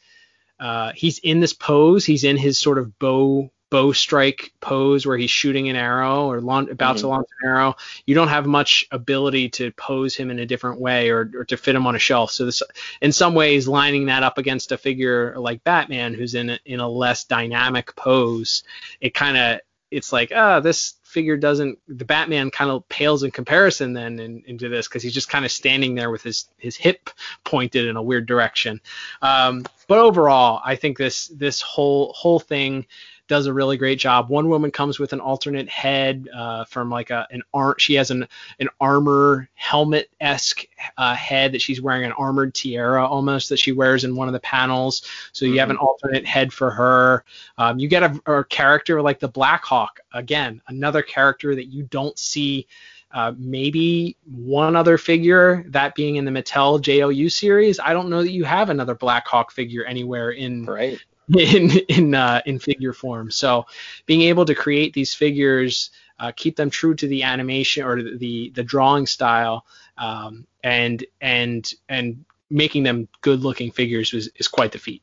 [0.58, 2.06] Uh, he's in this pose.
[2.06, 6.40] He's in his sort of bow bow strike pose where he's shooting an arrow or
[6.40, 7.02] launch, about mm-hmm.
[7.02, 10.80] to launch an arrow, you don't have much ability to pose him in a different
[10.80, 12.32] way or, or to fit him on a shelf.
[12.32, 12.64] So this,
[13.02, 16.80] in some ways, lining that up against a figure like Batman, who's in a, in
[16.80, 18.64] a less dynamic pose,
[19.02, 19.60] it kind of
[19.92, 21.78] it's like, ah, oh, this figure doesn't.
[21.90, 25.44] The Batman kind of pales in comparison then in, into this because he's just kind
[25.44, 27.10] of standing there with his his hip
[27.44, 28.80] pointed in a weird direction.
[29.22, 32.86] Um, but overall, I think this this whole whole thing
[33.28, 34.30] does a really great job.
[34.30, 37.76] One woman comes with an alternate head uh, from like a an arm.
[37.78, 38.28] she has an
[38.60, 43.72] an armor helmet esque uh, head that she's wearing an armored tiara almost that she
[43.72, 45.04] wears in one of the panels.
[45.34, 45.60] So you mm-hmm.
[45.60, 47.24] have an alternate head for her.
[47.58, 52.18] Um, you get a, a character like the Blackhawk again, another character that you don't
[52.18, 52.68] see.
[53.12, 57.80] Uh, maybe one other figure, that being in the Mattel JLU series.
[57.80, 61.00] I don't know that you have another Blackhawk figure anywhere in right.
[61.38, 63.32] in in uh, in figure form.
[63.32, 63.66] So
[64.06, 68.52] being able to create these figures, uh, keep them true to the animation or the
[68.54, 69.66] the drawing style,
[69.98, 75.02] um, and and and making them good looking figures was is quite the feat.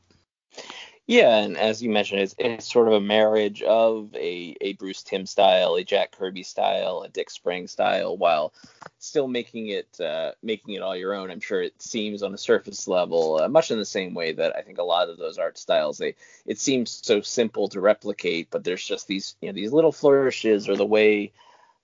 [1.05, 5.03] Yeah, and as you mentioned, it's, it's sort of a marriage of a, a Bruce
[5.03, 8.53] Timm style, a Jack Kirby style, a Dick Sprang style, while
[8.99, 11.29] still making it uh, making it all your own.
[11.29, 14.55] I'm sure it seems on a surface level, uh, much in the same way that
[14.55, 18.47] I think a lot of those art styles they it seems so simple to replicate,
[18.49, 21.33] but there's just these you know these little flourishes or the way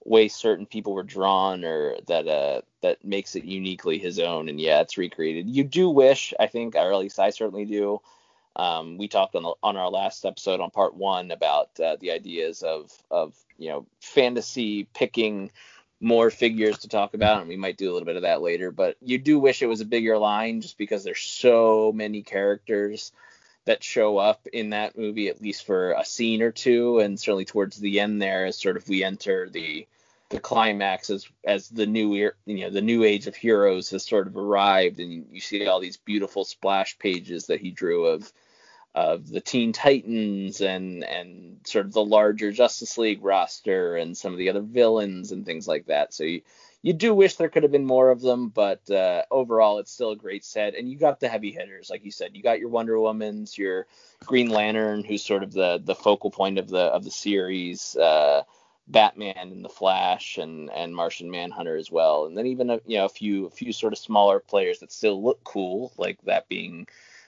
[0.05, 4.49] way certain people were drawn or that uh that makes it uniquely his own.
[4.49, 5.49] And yeah, it's recreated.
[5.49, 8.01] You do wish, I think, or at least I certainly do
[8.55, 12.11] um, we talked on the, on our last episode on part one about uh, the
[12.11, 15.51] ideas of of you know fantasy picking
[16.01, 18.71] more figures to talk about, and we might do a little bit of that later.
[18.71, 23.11] But you do wish it was a bigger line, just because there's so many characters
[23.65, 27.45] that show up in that movie, at least for a scene or two, and certainly
[27.45, 29.87] towards the end there, as sort of we enter the
[30.29, 34.27] the climax as as the new you know the new age of heroes has sort
[34.27, 38.31] of arrived, and you, see all these beautiful splash pages that he drew of
[38.95, 44.31] of the Teen Titans and and sort of the larger Justice League roster and some
[44.31, 46.13] of the other villains and things like that.
[46.13, 46.41] So you
[46.81, 50.11] you do wish there could have been more of them, but uh, overall it's still
[50.11, 50.75] a great set.
[50.75, 52.35] And you got the heavy hitters, like you said.
[52.35, 53.85] You got your Wonder Woman's, your
[54.25, 57.95] Green Lantern, who's sort of the the focal point of the of the series.
[57.95, 58.43] Uh,
[58.89, 62.97] Batman and the Flash and and Martian Manhunter as well, and then even a you
[62.97, 66.49] know a few a few sort of smaller players that still look cool, like that
[66.49, 66.87] being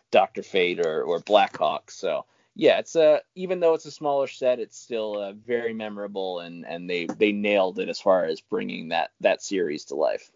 [0.09, 1.91] Doctor Fate or or Blackhawk.
[1.91, 6.39] So yeah, it's a even though it's a smaller set, it's still uh, very memorable
[6.39, 10.31] and and they they nailed it as far as bringing that that series to life.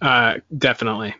[0.00, 1.14] Uh, definitely.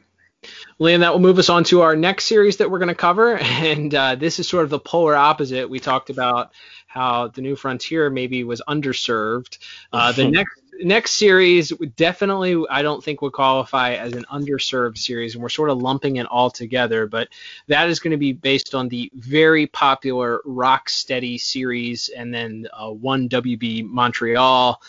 [0.78, 3.36] Liam, that will move us on to our next series that we're going to cover,
[3.40, 5.70] and uh, this is sort of the polar opposite.
[5.70, 6.52] We talked about
[6.96, 9.58] how the New Frontier maybe was underserved.
[9.92, 15.34] Uh, the next next series definitely I don't think would qualify as an underserved series,
[15.34, 17.06] and we're sort of lumping it all together.
[17.06, 17.28] But
[17.68, 22.90] that is going to be based on the very popular Rocksteady series, and then uh,
[22.90, 24.80] one WB Montreal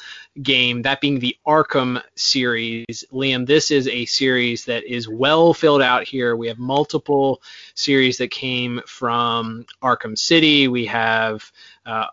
[0.42, 3.04] game, that being the Arkham series.
[3.12, 6.36] Liam, this is a series that is well filled out here.
[6.36, 7.42] We have multiple
[7.74, 10.68] series that came from Arkham City.
[10.68, 11.52] We have
[11.86, 12.06] uh,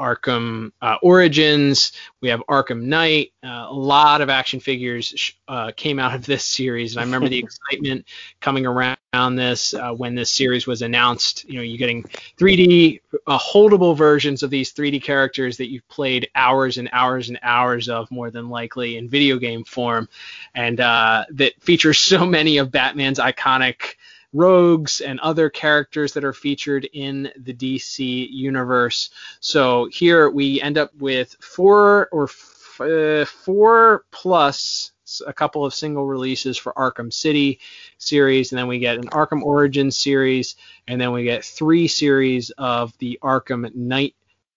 [0.00, 1.92] Arkham uh, Origins.
[2.22, 3.32] We have Arkham Knight.
[3.44, 7.28] Uh, a lot of action figures uh, came out of this series, and I remember
[7.28, 7.38] the
[7.70, 8.06] excitement
[8.40, 8.96] coming around
[9.36, 11.44] this uh, when this series was announced.
[11.44, 12.04] You know, you're getting
[12.38, 17.38] 3D uh, holdable versions of these 3D characters that you've played hours and hours and
[17.42, 20.08] hours of, more than likely in video game form,
[20.54, 23.96] and uh, that features so many of Batman's iconic
[24.32, 29.10] rogues and other characters that are featured in the DC universe.
[29.40, 34.92] So here we end up with four or f- uh, four plus
[35.26, 37.58] a couple of single releases for Arkham City
[37.98, 42.50] series, and then we get an Arkham Origins series, and then we get three series
[42.50, 44.14] of the Arkham Knight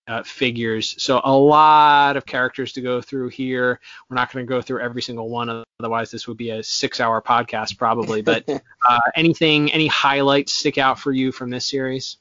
[0.08, 0.96] uh, figures.
[1.02, 3.80] So a lot of characters to go through here.
[4.10, 7.22] We're not going to go through every single one, otherwise this would be a six-hour
[7.22, 8.22] podcast probably.
[8.22, 8.50] But
[8.90, 12.18] uh, anything, any highlights stick out for you from this series?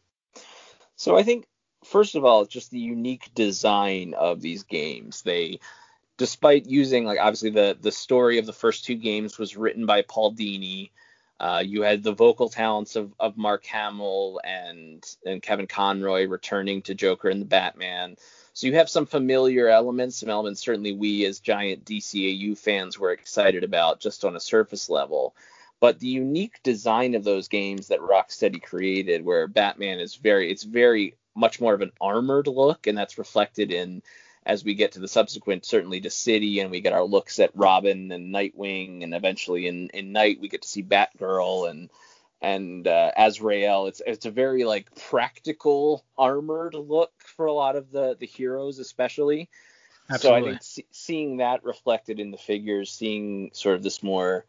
[0.96, 1.46] So I think
[1.84, 5.22] first of all, just the unique design of these games.
[5.22, 5.60] They
[6.18, 10.02] despite using like obviously the the story of the first two games was written by
[10.02, 10.90] Paul Dini
[11.42, 16.82] uh, you had the vocal talents of, of Mark Hamill and and Kevin Conroy returning
[16.82, 18.16] to Joker and the Batman.
[18.52, 23.10] So you have some familiar elements, some elements certainly we as giant DCAU fans were
[23.10, 25.34] excited about just on a surface level.
[25.80, 30.62] But the unique design of those games that Rocksteady created, where Batman is very, it's
[30.62, 34.00] very much more of an armored look, and that's reflected in
[34.44, 37.50] as we get to the subsequent, certainly to City, and we get our looks at
[37.54, 41.90] Robin and Nightwing, and eventually in in Knight we get to see Batgirl and
[42.40, 43.86] and uh, Azrael.
[43.86, 48.78] It's it's a very like practical armored look for a lot of the the heroes,
[48.78, 49.48] especially.
[50.10, 50.40] Absolutely.
[50.40, 54.44] So I think see, seeing that reflected in the figures, seeing sort of this more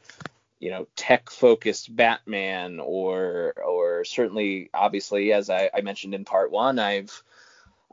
[0.64, 6.52] you know tech focused batman or or certainly obviously as I, I mentioned in part
[6.52, 7.22] one i've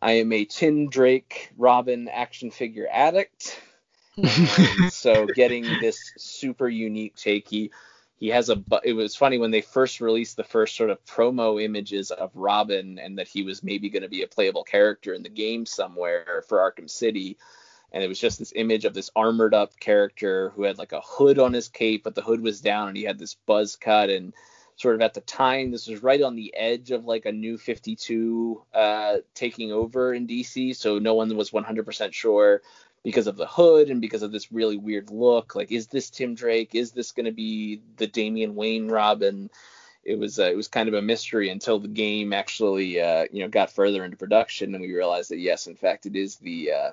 [0.03, 3.61] I am a Tim Drake Robin action figure addict.
[4.19, 7.71] Um, so getting this super unique take, he
[8.21, 8.63] he has a.
[8.85, 12.99] It was funny when they first released the first sort of promo images of Robin
[12.99, 16.45] and that he was maybe going to be a playable character in the game somewhere
[16.47, 17.39] for Arkham City.
[17.93, 21.01] And it was just this image of this armored up character who had like a
[21.01, 24.11] hood on his cape, but the hood was down and he had this buzz cut
[24.11, 24.35] and
[24.81, 27.59] sort of at the time this was right on the edge of like a new
[27.59, 32.63] 52 uh, taking over in DC, so no one was 100% sure
[33.03, 35.55] because of the hood and because of this really weird look.
[35.55, 36.75] Like, is this Tim Drake?
[36.75, 39.51] Is this going to be the Damian Wayne Robin?
[40.03, 43.43] it was uh, it was kind of a mystery until the game actually uh, you
[43.43, 46.73] know got further into production and we realized that yes, in fact, it is the
[46.73, 46.91] uh,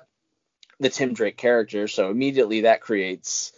[0.78, 1.88] the Tim Drake character.
[1.88, 3.52] So immediately that creates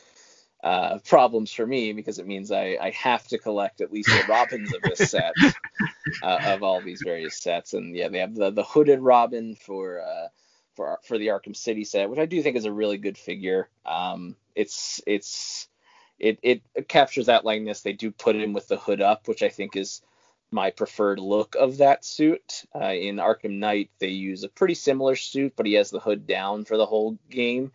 [0.63, 4.25] uh, problems for me because it means I, I have to collect at least the
[4.29, 5.33] Robins of this set
[6.23, 7.73] uh, of all these various sets.
[7.73, 10.29] And yeah, they have the, the hooded Robin for uh,
[10.75, 13.69] for for the Arkham City set, which I do think is a really good figure.
[13.87, 15.69] Um, it's it's
[16.19, 17.81] it, it captures that likeness.
[17.81, 20.03] They do put him with the hood up, which I think is
[20.51, 22.65] my preferred look of that suit.
[22.75, 26.27] Uh, in Arkham Knight, they use a pretty similar suit, but he has the hood
[26.27, 27.73] down for the whole game.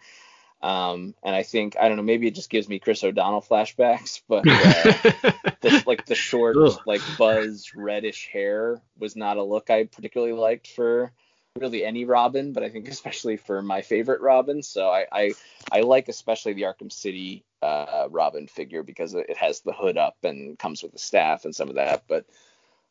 [0.61, 4.21] Um, and I think I don't know, maybe it just gives me Chris O'Donnell flashbacks,
[4.27, 5.31] but uh,
[5.61, 6.79] the, like the short, Ugh.
[6.85, 11.11] like buzz reddish hair was not a look I particularly liked for
[11.57, 14.63] really any Robin, but I think especially for my favorite Robin.
[14.63, 15.33] So I I,
[15.71, 20.17] I like especially the Arkham City uh, Robin figure because it has the hood up
[20.23, 22.03] and comes with the staff and some of that.
[22.07, 22.25] But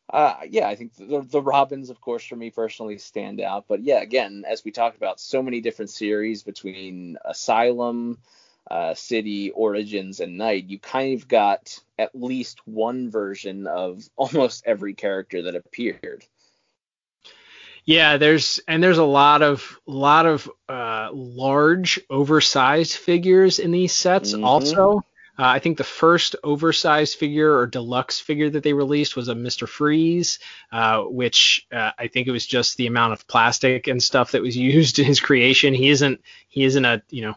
[0.09, 3.65] uh, yeah, I think the, the Robins, of course, for me personally stand out.
[3.67, 8.19] But yeah, again, as we talked about, so many different series between Asylum,
[8.69, 14.63] uh, City, Origins, and Knight, you kind of got at least one version of almost
[14.65, 16.25] every character that appeared.
[17.83, 23.93] Yeah, there's and there's a lot of lot of uh, large, oversized figures in these
[23.93, 24.33] sets.
[24.33, 24.43] Mm-hmm.
[24.43, 25.03] Also,
[25.37, 29.35] uh, I think the first oversized figure or deluxe figure that they released was a
[29.35, 29.67] Mr.
[29.67, 30.39] Freeze,
[30.71, 34.41] uh, which uh, I think it was just the amount of plastic and stuff that
[34.41, 35.73] was used in his creation.
[35.73, 37.35] He isn't he isn't a you know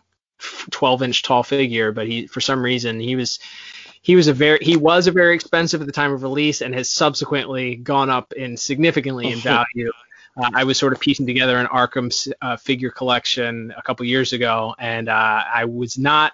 [0.71, 3.41] 12 inch tall figure, but he for some reason he was
[4.01, 6.75] he was a very he was a very expensive at the time of release and
[6.75, 9.91] has subsequently gone up in significantly in value.
[10.37, 14.33] Uh, I was sort of piecing together an Arkham uh, figure collection a couple years
[14.33, 16.33] ago, and uh, I was not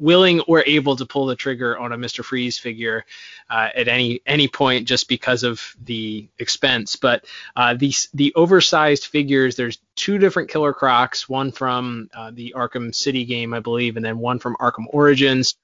[0.00, 2.24] willing or able to pull the trigger on a Mr.
[2.24, 3.04] Freeze figure
[3.50, 6.96] uh, at any any point just because of the expense.
[6.96, 12.54] But uh, these the oversized figures, there's two different Killer Crocs, one from uh, the
[12.56, 15.56] Arkham City game, I believe, and then one from Arkham Origins.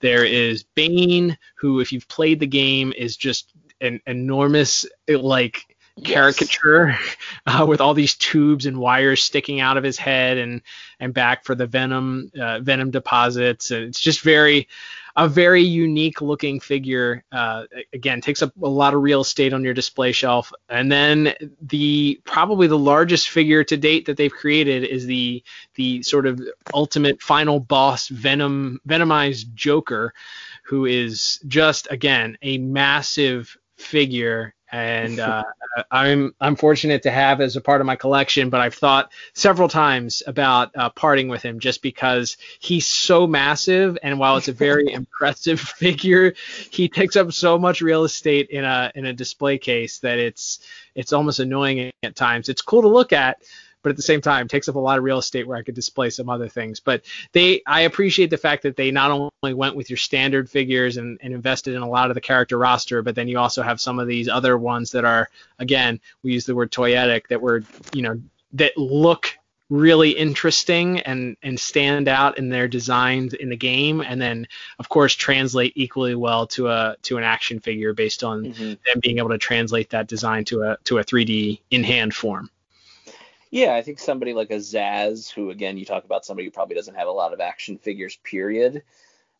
[0.00, 6.96] There is Bane, who, if you've played the game, is just an enormous like caricature
[7.46, 10.62] uh, with all these tubes and wires sticking out of his head and
[11.00, 13.70] and back for the venom uh, venom deposits.
[13.70, 14.68] And it's just very
[15.16, 17.24] a very unique looking figure.
[17.32, 20.52] Uh, again takes up a lot of real estate on your display shelf.
[20.68, 25.42] And then the probably the largest figure to date that they've created is the
[25.74, 26.40] the sort of
[26.72, 30.14] ultimate final boss venom venomized joker
[30.64, 35.44] who is just again a massive figure and uh,
[35.90, 38.50] I'm I'm fortunate to have as a part of my collection.
[38.50, 43.98] But I've thought several times about uh, parting with him just because he's so massive,
[44.02, 46.34] and while it's a very impressive figure,
[46.70, 50.60] he takes up so much real estate in a in a display case that it's
[50.94, 52.48] it's almost annoying at times.
[52.48, 53.42] It's cool to look at,
[53.82, 55.74] but at the same time takes up a lot of real estate where I could
[55.74, 56.80] display some other things.
[56.80, 60.96] But they, I appreciate the fact that they not only went with your standard figures
[60.96, 63.80] and, and invested in a lot of the character roster, but then you also have
[63.80, 67.62] some of these other ones that are, again, we use the word toyetic that were,
[67.92, 68.20] you know,
[68.52, 69.38] that look
[69.70, 74.48] really interesting and and stand out in their designs in the game and then
[74.78, 78.68] of course translate equally well to a to an action figure based on mm-hmm.
[78.68, 82.50] them being able to translate that design to a to a 3D in hand form.
[83.50, 86.76] Yeah, I think somebody like a Zsasz, who again you talk about somebody who probably
[86.76, 88.82] doesn't have a lot of action figures, period,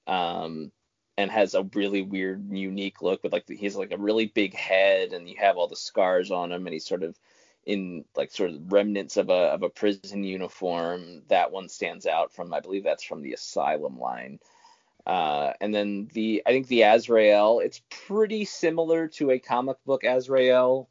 [0.07, 0.73] um,
[1.19, 4.55] and has a really weird, unique look with like the, he's like a really big
[4.55, 7.19] head, and you have all the scars on him, and he's sort of
[7.67, 11.23] in like sort of remnants of a of a prison uniform.
[11.29, 14.39] That one stands out from I believe that's from the Asylum line.
[15.07, 20.05] Uh, and then the I think the Azrael, it's pretty similar to a comic book
[20.05, 20.89] Azrael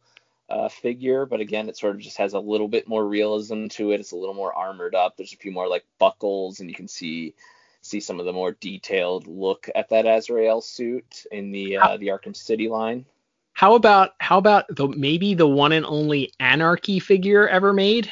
[0.49, 3.91] uh, figure, but again, it sort of just has a little bit more realism to
[3.91, 3.99] it.
[3.99, 5.17] It's a little more armored up.
[5.17, 7.33] There's a few more like buckles, and you can see
[7.81, 12.07] see some of the more detailed look at that Azrael suit in the uh, the
[12.07, 13.05] Arkham City line.
[13.53, 18.09] How about how about the maybe the one and only Anarchy figure ever made?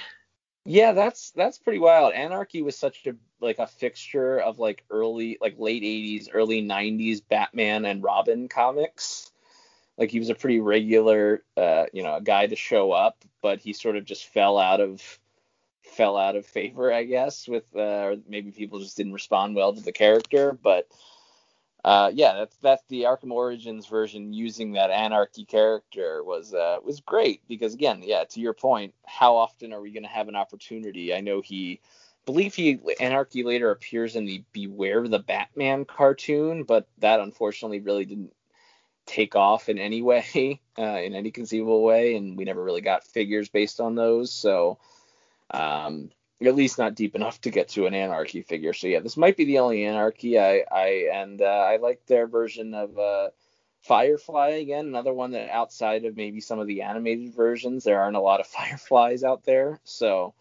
[0.65, 2.13] Yeah, that's that's pretty wild.
[2.13, 7.21] Anarchy was such a like a fixture of like early like late 80s, early 90s
[7.29, 9.31] Batman and Robin comics
[9.97, 13.59] like he was a pretty regular, uh, you know, a guy to show up, but
[13.59, 15.19] he sort of just fell out of
[15.83, 19.73] fell out of favor, I guess, with uh, or maybe people just didn't respond well
[19.73, 20.51] to the character.
[20.51, 20.87] But
[21.85, 26.99] uh, yeah, that's that's the Arkham Origins version using that anarchy character was uh, was
[26.99, 30.35] great because again, yeah, to your point, how often are we going to have an
[30.35, 31.13] opportunity?
[31.13, 31.79] I know he
[32.25, 38.05] believe he anarchy later appears in the Beware the Batman cartoon, but that unfortunately really
[38.05, 38.33] didn't
[39.05, 43.03] take off in any way, uh, in any conceivable way, and we never really got
[43.03, 44.31] figures based on those.
[44.31, 44.79] So,
[45.51, 46.09] um,
[46.43, 48.73] at least not deep enough to get to an anarchy figure.
[48.73, 52.27] So yeah, this might be the only anarchy I I and uh, I like their
[52.27, 53.29] version of uh,
[53.81, 58.17] Firefly again, another one that outside of maybe some of the animated versions, there aren't
[58.17, 59.79] a lot of Fireflies out there.
[59.83, 60.33] So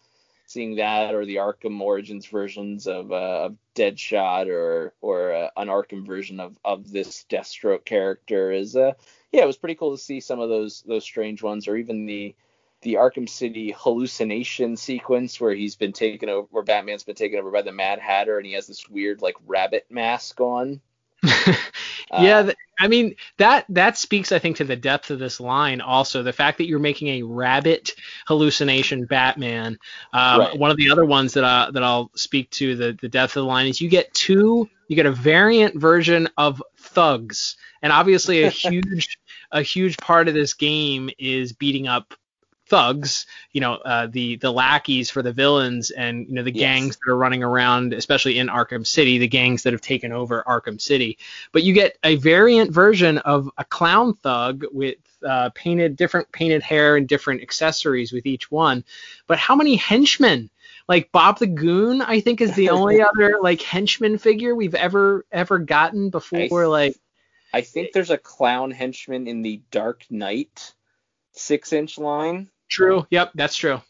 [0.45, 5.67] seeing that or the Arkham Origins versions of, uh, of Deadshot or or uh, an
[5.67, 8.93] Arkham version of of this Deathstroke character is uh
[9.31, 12.05] yeah it was pretty cool to see some of those those strange ones or even
[12.05, 12.35] the
[12.81, 17.51] the Arkham City hallucination sequence where he's been taken over where Batman's been taken over
[17.51, 20.81] by the Mad Hatter and he has this weird like rabbit mask on.
[22.11, 25.81] yeah, uh, I mean that that speaks, I think, to the depth of this line.
[25.81, 27.91] Also, the fact that you're making a rabbit
[28.27, 29.77] hallucination Batman.
[30.13, 30.59] Um, right.
[30.59, 33.43] One of the other ones that I, that I'll speak to the the depth of
[33.43, 38.43] the line is you get two, you get a variant version of thugs, and obviously
[38.43, 39.17] a huge
[39.51, 42.13] a huge part of this game is beating up
[42.67, 46.59] thugs, you know, uh, the the lackeys for the villains, and you know the yes.
[46.59, 50.43] gangs that are running around, especially in Arkham City, the gangs that have taken over
[50.47, 51.17] Arkham City.
[51.51, 56.63] But you get a variant version of a clown thug with uh, painted different painted
[56.63, 58.83] hair and different accessories with each one.
[59.27, 60.49] But how many henchmen?
[60.87, 65.25] Like Bob the Goon, I think is the only other like henchman figure we've ever
[65.31, 66.63] ever gotten before.
[66.63, 66.95] I, like,
[67.53, 70.73] I think there's a clown henchman in the Dark Knight
[71.37, 72.49] six inch line.
[72.69, 73.05] True.
[73.09, 73.81] Yep, that's true.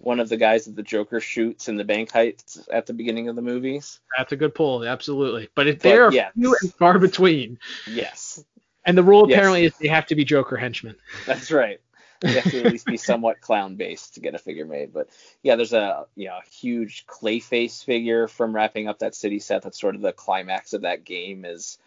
[0.00, 3.28] One of the guys that the Joker shoots in the bank heights at the beginning
[3.28, 4.00] of the movies.
[4.16, 5.48] That's a good pull, absolutely.
[5.54, 6.32] But if they're yes.
[6.34, 7.58] few and far between.
[7.86, 8.44] Yes.
[8.84, 9.36] And the rule yes.
[9.36, 10.96] apparently is they have to be Joker henchmen.
[11.26, 11.80] That's right.
[12.20, 14.92] They have to at least be somewhat clown based to get a figure made.
[14.92, 15.08] But
[15.42, 19.62] yeah, there's a you know, huge Clayface figure from wrapping up that city set.
[19.62, 21.78] That's sort of the climax of that game is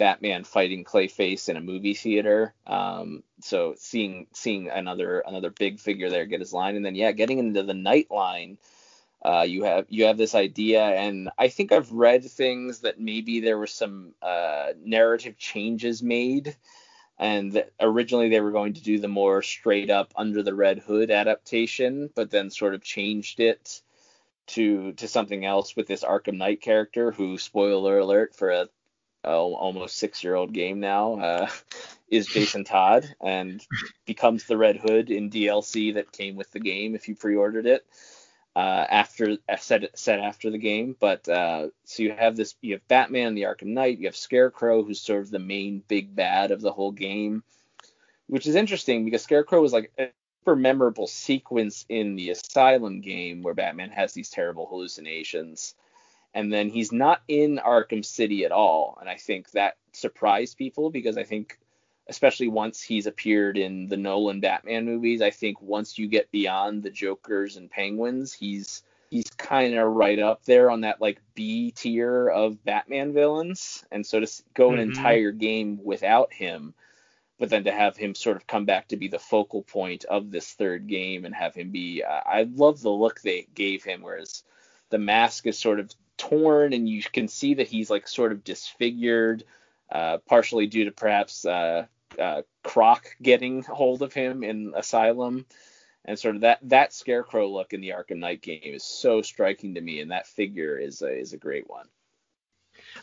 [0.00, 2.54] Batman fighting Clayface in a movie theater.
[2.66, 7.12] Um, so seeing seeing another another big figure there get his line, and then yeah,
[7.12, 8.56] getting into the Knight line.
[9.22, 13.40] Uh, you have you have this idea, and I think I've read things that maybe
[13.40, 16.56] there were some uh, narrative changes made,
[17.18, 21.10] and originally they were going to do the more straight up under the red hood
[21.10, 23.82] adaptation, but then sort of changed it
[24.46, 28.68] to to something else with this Arkham Knight character, who spoiler alert for a
[29.24, 31.50] almost six year old game now uh,
[32.08, 33.64] is Jason Todd and
[34.06, 37.66] becomes the Red Hood in DLC that came with the game if you pre ordered
[37.66, 37.84] it.
[38.56, 42.74] Uh, after uh, set set after the game, but uh, so you have this, you
[42.74, 46.50] have Batman, the Arkham Knight, you have Scarecrow, who's sort of the main big bad
[46.50, 47.44] of the whole game,
[48.26, 50.08] which is interesting because Scarecrow was like a
[50.40, 55.74] super memorable sequence in the Asylum game where Batman has these terrible hallucinations,
[56.34, 58.98] and then he's not in Arkham City at all.
[59.00, 61.58] And I think that surprised people because I think,
[62.08, 66.82] especially once he's appeared in the Nolan Batman movies, I think once you get beyond
[66.82, 71.72] the Jokers and Penguins, he's he's kind of right up there on that like B
[71.72, 73.84] tier of Batman villains.
[73.90, 74.90] And so to go an mm-hmm.
[74.90, 76.74] entire game without him,
[77.38, 80.30] but then to have him sort of come back to be the focal point of
[80.30, 84.02] this third game and have him be, uh, I love the look they gave him,
[84.02, 84.44] whereas
[84.90, 85.90] the mask is sort of
[86.20, 89.44] torn, and you can see that he's like sort of disfigured,
[89.90, 91.86] uh, partially due to perhaps uh,
[92.18, 95.46] uh, Croc getting hold of him in Asylum.
[96.04, 99.74] And sort of that that scarecrow look in the Arkham Knight game is so striking
[99.74, 101.86] to me, and that figure is a, is a great one.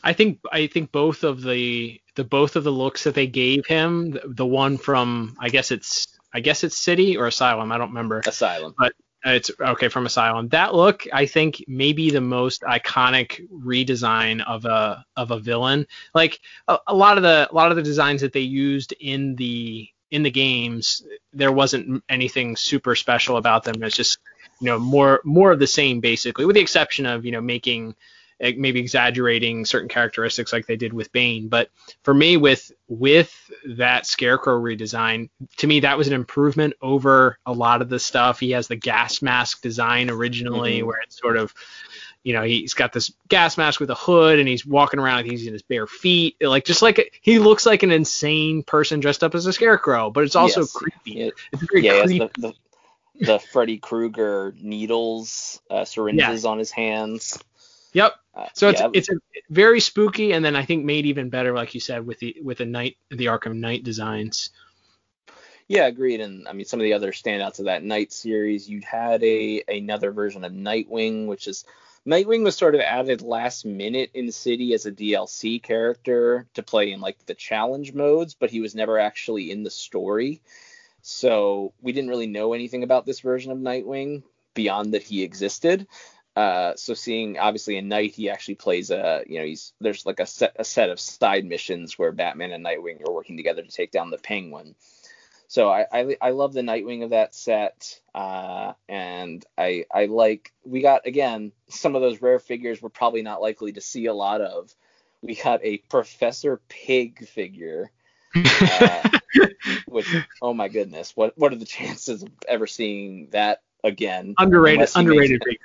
[0.04, 3.66] I think I think both of the the both of the looks that they gave
[3.66, 7.78] him, the, the one from I guess it's I guess it's City or Asylum, I
[7.78, 8.22] don't remember.
[8.26, 8.74] Asylum.
[8.78, 8.94] But
[9.36, 10.50] it's okay from Asylum.
[10.50, 15.88] That look, I think, maybe the most iconic redesign of a of a villain.
[16.14, 19.36] Like a, a, lot of the a lot of the designs that they used in
[19.36, 21.02] the in the games,
[21.34, 23.84] there wasn't anything super special about them.
[23.84, 24.20] It's just
[24.62, 27.96] you know more more of the same basically, with the exception of you know making
[28.40, 31.48] maybe exaggerating certain characteristics like they did with Bane.
[31.48, 31.70] But
[32.04, 33.34] for me, with with
[33.78, 38.40] that Scarecrow redesign, to me that was an improvement over a lot of the stuff.
[38.40, 40.88] He has the gas mask design originally, mm-hmm.
[40.88, 41.54] where it's sort of
[42.28, 45.28] you know, he's got this gas mask with a hood and he's walking around like
[45.28, 46.36] he's in his bare feet.
[46.42, 50.26] Like just like he looks like an insane person dressed up as a scarecrow, but
[50.26, 50.74] it's also yes.
[50.74, 51.22] creepy.
[51.22, 52.20] It, it's very yeah, creepy.
[52.20, 52.54] The, the,
[53.26, 56.50] the Freddy Krueger needles, uh, syringes yeah.
[56.50, 57.42] on his hands.
[57.98, 58.14] Yep.
[58.36, 58.90] Uh, so it's yeah.
[58.94, 59.16] it's a,
[59.50, 62.60] very spooky, and then I think made even better, like you said, with the with
[62.60, 64.52] the Knight the Arkham Knight designs.
[65.68, 66.22] Yeah, agreed.
[66.22, 69.64] And I mean, some of the other standouts of that Knight series, you had a
[69.68, 71.66] another version of Nightwing, which is
[72.06, 76.92] Nightwing was sort of added last minute in City as a DLC character to play
[76.92, 80.40] in like the challenge modes, but he was never actually in the story.
[81.02, 84.22] So we didn't really know anything about this version of Nightwing
[84.54, 85.88] beyond that he existed.
[86.38, 90.20] Uh, so seeing obviously in Knight he actually plays a you know he's there's like
[90.20, 93.72] a set a set of side missions where Batman and Nightwing are working together to
[93.72, 94.76] take down the Penguin.
[95.48, 100.54] So I, I, I love the Nightwing of that set, uh, and I I like
[100.64, 104.14] we got again some of those rare figures we're probably not likely to see a
[104.14, 104.72] lot of.
[105.24, 107.90] We got a Professor Pig figure,
[108.36, 109.10] uh,
[109.88, 114.36] which oh my goodness, what what are the chances of ever seeing that again?
[114.38, 115.62] Underrated underrated figure.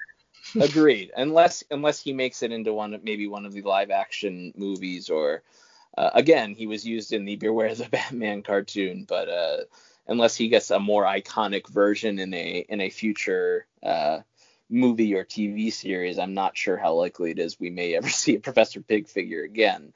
[0.61, 1.13] Agreed.
[1.17, 5.43] Unless unless he makes it into one maybe one of the live action movies or
[5.97, 9.59] uh, again, he was used in the Beware the Batman cartoon, but uh,
[10.07, 14.21] unless he gets a more iconic version in a in a future uh,
[14.71, 18.37] movie or TV series, I'm not sure how likely it is we may ever see
[18.37, 19.93] a Professor Pig figure again.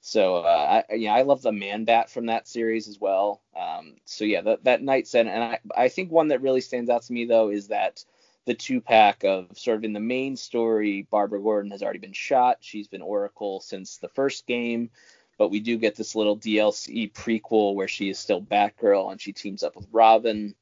[0.00, 3.40] So uh, I, yeah, I love the Man Bat from that series as well.
[3.58, 6.90] Um, so yeah, that that Knight set, and I I think one that really stands
[6.90, 8.04] out to me though is that
[8.46, 12.12] the two pack of sort of in the main story, Barbara Gordon has already been
[12.12, 12.58] shot.
[12.60, 14.90] She's been Oracle since the first game
[15.38, 19.32] but we do get this little DLC prequel where she is still Batgirl and she
[19.32, 20.54] teams up with Robin.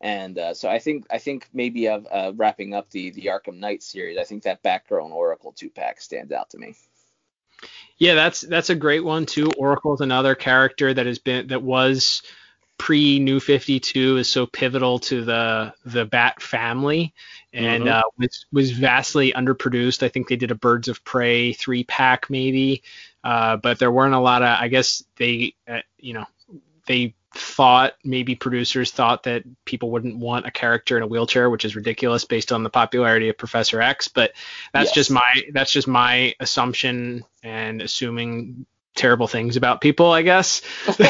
[0.00, 3.58] And uh, so I think I think maybe of uh, wrapping up the the Arkham
[3.58, 6.76] Knight series, I think that Batgirl and Oracle two pack stands out to me.
[7.96, 9.50] Yeah, that's that's a great one too.
[9.58, 12.22] Oracle is another character that has been that was
[12.78, 17.12] pre New 52 is so pivotal to the the Bat family
[17.52, 17.98] and mm-hmm.
[17.98, 20.02] uh, was was vastly underproduced.
[20.02, 22.82] I think they did a Birds of Prey three pack maybe,
[23.24, 24.58] uh, but there weren't a lot of.
[24.60, 26.26] I guess they uh, you know
[26.86, 31.64] they thought maybe producers thought that people wouldn't want a character in a wheelchair, which
[31.64, 34.08] is ridiculous based on the popularity of Professor X.
[34.08, 34.32] But
[34.72, 34.94] that's yes.
[34.94, 40.62] just my that's just my assumption and assuming terrible things about people, I guess.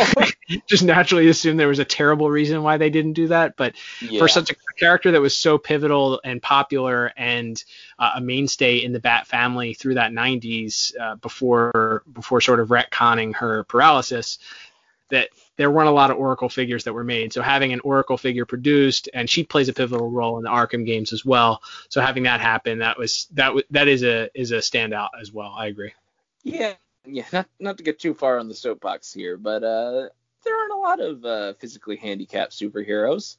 [0.66, 3.56] Just naturally assume there was a terrible reason why they didn't do that.
[3.56, 4.18] But yeah.
[4.18, 7.62] for such a character that was so pivotal and popular and
[7.98, 12.68] uh, a mainstay in the Bat family through that 90s uh, before before sort of
[12.68, 14.38] retconning her paralysis,
[15.10, 17.32] that there weren't a lot of Oracle figures that were made.
[17.32, 20.86] So having an Oracle figure produced, and she plays a pivotal role in the Arkham
[20.86, 21.62] games as well.
[21.88, 25.32] So having that happen, that was that was that is a is a standout as
[25.32, 25.54] well.
[25.56, 25.92] I agree.
[26.44, 26.74] Yeah,
[27.08, 30.08] yeah, not not to get too far on the soapbox here, but uh,
[30.44, 33.36] there aren't a lot of uh, physically handicapped superheroes,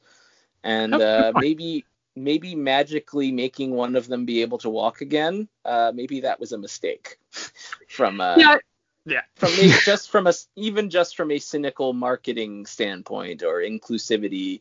[0.62, 1.84] and uh, maybe
[2.16, 6.52] maybe magically making one of them be able to walk again, uh, maybe that was
[6.52, 7.18] a mistake
[7.88, 8.56] from uh, yeah.
[9.06, 9.22] Yeah.
[9.36, 14.60] from maybe just from a even just from a cynical marketing standpoint or inclusivity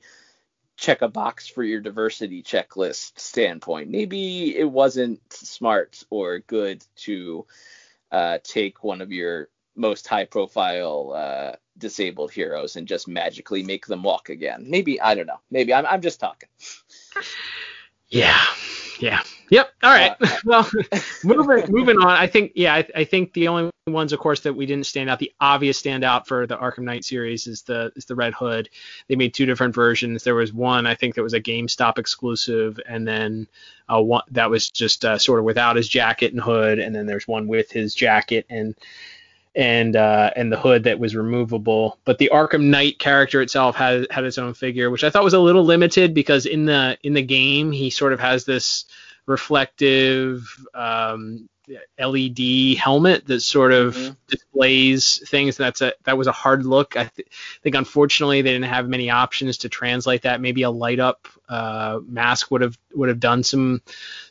[0.77, 3.89] check a box for your diversity checklist standpoint.
[3.89, 7.45] Maybe it wasn't smart or good to
[8.11, 13.85] uh, take one of your most high profile uh, disabled heroes and just magically make
[13.85, 14.65] them walk again.
[14.67, 15.39] Maybe I don't know.
[15.51, 16.49] Maybe I'm I'm just talking.
[18.09, 18.43] Yeah.
[18.99, 19.23] Yeah.
[19.49, 19.71] Yep.
[19.83, 20.15] All right.
[20.19, 20.69] Uh, well,
[21.23, 22.07] moving moving on.
[22.09, 22.75] I think yeah.
[22.75, 25.19] I, I, think the only ones, of course, that we didn't stand out.
[25.19, 28.69] The obvious standout for the Arkham Knight series is the is the Red Hood.
[29.07, 30.23] They made two different versions.
[30.23, 33.47] There was one I think that was a GameStop exclusive, and then
[33.91, 37.05] uh, one that was just uh, sort of without his jacket and hood, and then
[37.05, 38.75] there's one with his jacket and
[39.55, 41.99] and uh, and the hood that was removable.
[42.05, 45.33] But the Arkham Knight character itself had had its own figure, which I thought was
[45.33, 48.85] a little limited because in the in the game he sort of has this
[49.25, 50.43] reflective
[50.73, 51.47] um,
[51.99, 54.13] LED helmet that sort of mm-hmm.
[54.27, 55.57] displays things.
[55.57, 56.95] That's a that was a hard look.
[56.95, 57.27] I th-
[57.61, 60.41] think unfortunately they didn't have many options to translate that.
[60.41, 63.81] Maybe a light up uh, mask would have would have done some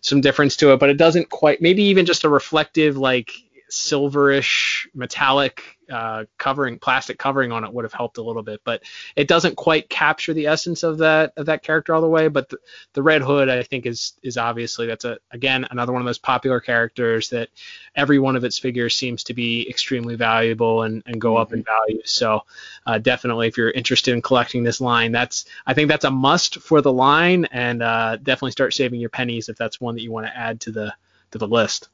[0.01, 1.61] some difference to it, but it doesn't quite.
[1.61, 3.33] Maybe even just a reflective like
[3.71, 8.83] silverish metallic uh, covering, plastic covering on it would have helped a little bit, but
[9.17, 12.29] it doesn't quite capture the essence of that of that character all the way.
[12.29, 12.59] But the,
[12.93, 16.19] the Red Hood, I think, is is obviously that's a again another one of those
[16.19, 17.49] popular characters that
[17.95, 21.43] every one of its figures seems to be extremely valuable and, and go mm-hmm.
[21.43, 21.91] up in mm-hmm.
[21.91, 22.03] value.
[22.05, 22.43] So
[22.87, 26.61] uh, definitely, if you're interested in collecting this line, that's I think that's a must
[26.61, 30.13] for the line, and uh, definitely start saving your pennies if that's one that you
[30.13, 30.95] want to add to the
[31.31, 31.89] to the list.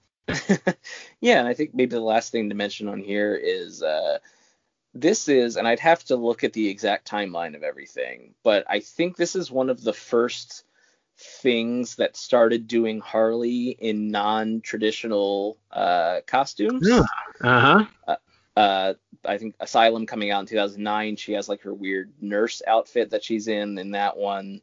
[1.21, 4.19] Yeah, and I think maybe the last thing to mention on here is uh,
[4.95, 8.81] this is, and I'd have to look at the exact timeline of everything, but I
[8.81, 10.65] think this is one of the first
[11.17, 16.87] things that started doing Harley in non-traditional uh, costumes.
[16.89, 17.03] Yeah.
[17.41, 17.85] Uh-huh.
[18.07, 18.17] Uh,
[18.57, 18.95] uh,
[19.25, 23.25] I think Asylum coming out in 2009, she has like her weird nurse outfit that
[23.25, 24.61] she's in in that one.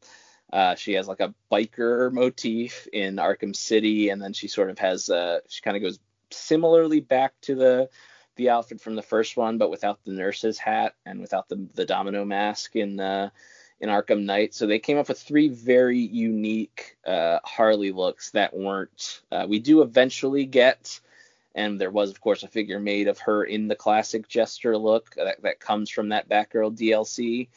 [0.52, 4.80] Uh, she has like a biker motif in Arkham City, and then she sort of
[4.80, 5.99] has uh, she kind of goes
[6.30, 7.89] similarly back to the
[8.36, 11.86] the outfit from the first one, but without the nurse's hat and without the the
[11.86, 13.30] domino mask in uh,
[13.80, 14.54] in Arkham Knight.
[14.54, 19.22] So they came up with three very unique uh, Harley looks that weren't.
[19.32, 20.99] Uh, we do eventually get,
[21.56, 25.16] and there was of course a figure made of her in the classic Jester look
[25.16, 27.47] that, that comes from that Batgirl DLC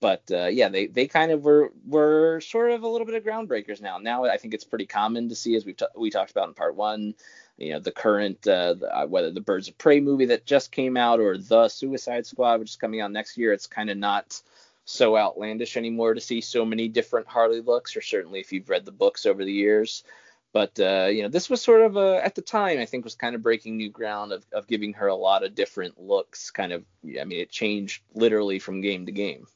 [0.00, 3.24] but uh, yeah, they they kind of were were sort of a little bit of
[3.24, 3.98] groundbreakers now.
[3.98, 6.54] Now I think it's pretty common to see, as we t- we talked about in
[6.54, 7.14] part one,
[7.56, 10.70] you know, the current uh, the, uh, whether the Birds of Prey movie that just
[10.70, 13.52] came out or the Suicide Squad, which is coming out next year.
[13.52, 14.40] It's kind of not
[14.84, 18.84] so outlandish anymore to see so many different Harley looks, or certainly if you've read
[18.84, 20.04] the books over the years.
[20.52, 23.14] But uh, you know, this was sort of a, at the time I think was
[23.14, 26.50] kind of breaking new ground of, of giving her a lot of different looks.
[26.50, 29.46] Kind of, I mean, it changed literally from game to game.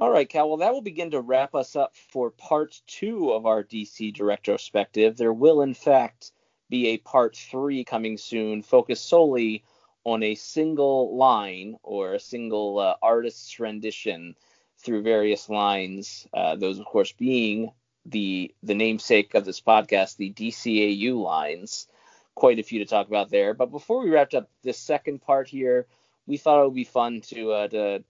[0.00, 0.48] All right, Cal.
[0.48, 5.16] Well, that will begin to wrap us up for part two of our DC retrospective.
[5.16, 6.30] There will, in fact,
[6.70, 9.64] be a part three coming soon, focused solely
[10.04, 14.36] on a single line or a single uh, artist's rendition
[14.78, 16.28] through various lines.
[16.32, 17.72] Uh, those, of course, being
[18.06, 21.88] the the namesake of this podcast, the DCAU lines.
[22.36, 23.52] Quite a few to talk about there.
[23.52, 25.88] But before we wrapped up this second part here,
[26.24, 28.04] we thought it would be fun to uh, to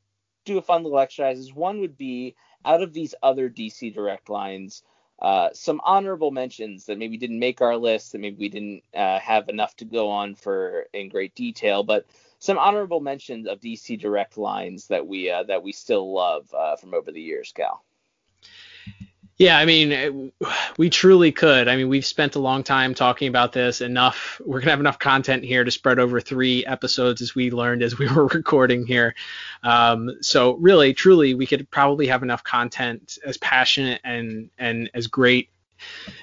[0.48, 1.52] do a fun little exercises.
[1.54, 2.34] One would be
[2.64, 4.82] out of these other DC Direct lines,
[5.20, 9.18] uh, some honorable mentions that maybe didn't make our list, that maybe we didn't uh,
[9.18, 12.06] have enough to go on for in great detail, but
[12.38, 16.76] some honorable mentions of DC Direct lines that we uh, that we still love uh,
[16.76, 17.84] from over the years, Cal.
[19.38, 20.32] Yeah, I mean,
[20.78, 21.68] we truly could.
[21.68, 23.80] I mean, we've spent a long time talking about this.
[23.80, 24.40] Enough.
[24.44, 27.96] We're gonna have enough content here to spread over three episodes, as we learned as
[27.96, 29.14] we were recording here.
[29.62, 35.06] Um, so really, truly, we could probably have enough content as passionate and and as
[35.06, 35.50] great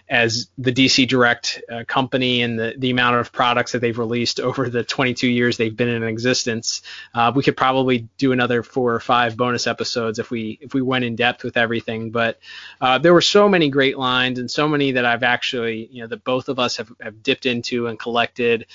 [0.08, 4.40] as the DC Direct uh, company and the, the amount of products that they've released
[4.40, 6.82] over the 22 years they've been in existence,
[7.14, 10.82] uh, we could probably do another four or five bonus episodes if we if we
[10.82, 12.12] went in depth with everything.
[12.12, 12.40] But
[12.82, 16.08] uh, there were so many great lines and so many that I've actually you know
[16.08, 18.68] that both of us have, have dipped into and collected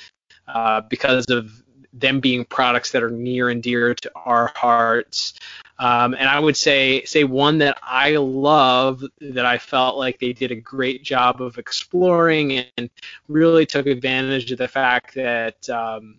[0.48, 1.50] uh, because of
[1.92, 5.34] them being products that are near and dear to our hearts.
[5.78, 10.32] Um, and I would say say one that I love that I felt like they
[10.32, 12.90] did a great job of exploring and
[13.28, 16.16] really took advantage of the fact that um,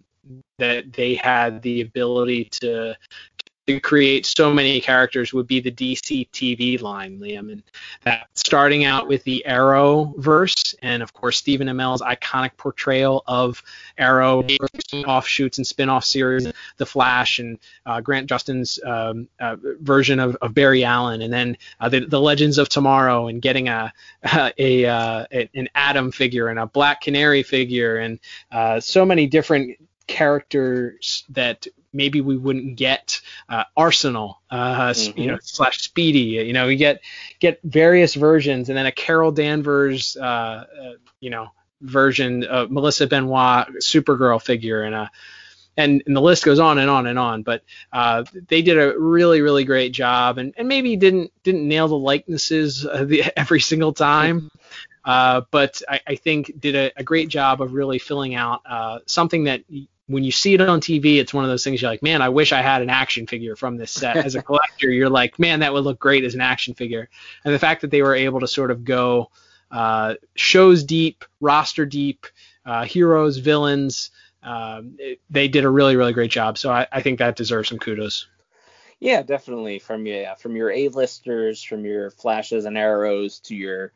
[0.57, 2.95] that they had the ability to
[3.71, 7.63] to create so many characters would be the DC TV line, Liam, and
[8.03, 13.63] that starting out with the Arrow verse, and of course Stephen Amell's iconic portrayal of
[13.97, 14.43] Arrow
[15.05, 20.53] offshoots and spin-off series, The Flash, and uh, Grant Gustin's um, uh, version of, of,
[20.53, 23.93] Barry Allen, and then uh, the, the, Legends of Tomorrow, and getting a,
[24.57, 28.19] a, uh, a, an Atom figure and a Black Canary figure, and
[28.51, 35.19] uh, so many different characters that maybe we wouldn't get uh, Arsenal, uh, mm-hmm.
[35.19, 36.45] you know, slash Speedy.
[36.45, 37.01] You know, we get
[37.39, 40.65] get various versions, and then a Carol Danvers, uh, uh
[41.19, 41.49] you know,
[41.81, 45.11] version of Melissa Benoist Supergirl figure, and a
[45.77, 47.43] and, and the list goes on and on and on.
[47.43, 47.63] But
[47.93, 51.97] uh, they did a really really great job, and, and maybe didn't didn't nail the
[51.97, 54.49] likenesses uh, the, every single time.
[55.03, 58.99] Uh, but I, I, think did a, a, great job of really filling out uh,
[59.07, 59.63] something that
[60.11, 62.29] when you see it on TV, it's one of those things you're like, man, I
[62.29, 64.17] wish I had an action figure from this set.
[64.17, 67.09] As a collector, you're like, man, that would look great as an action figure.
[67.45, 69.31] And the fact that they were able to sort of go
[69.71, 72.27] uh, shows deep, roster deep,
[72.65, 74.11] uh, heroes, villains,
[74.43, 76.57] um, it, they did a really, really great job.
[76.57, 78.27] So I, I think that deserves some kudos.
[78.99, 79.79] Yeah, definitely.
[79.79, 83.93] From yeah, from your A-listers, from your flashes and arrows to your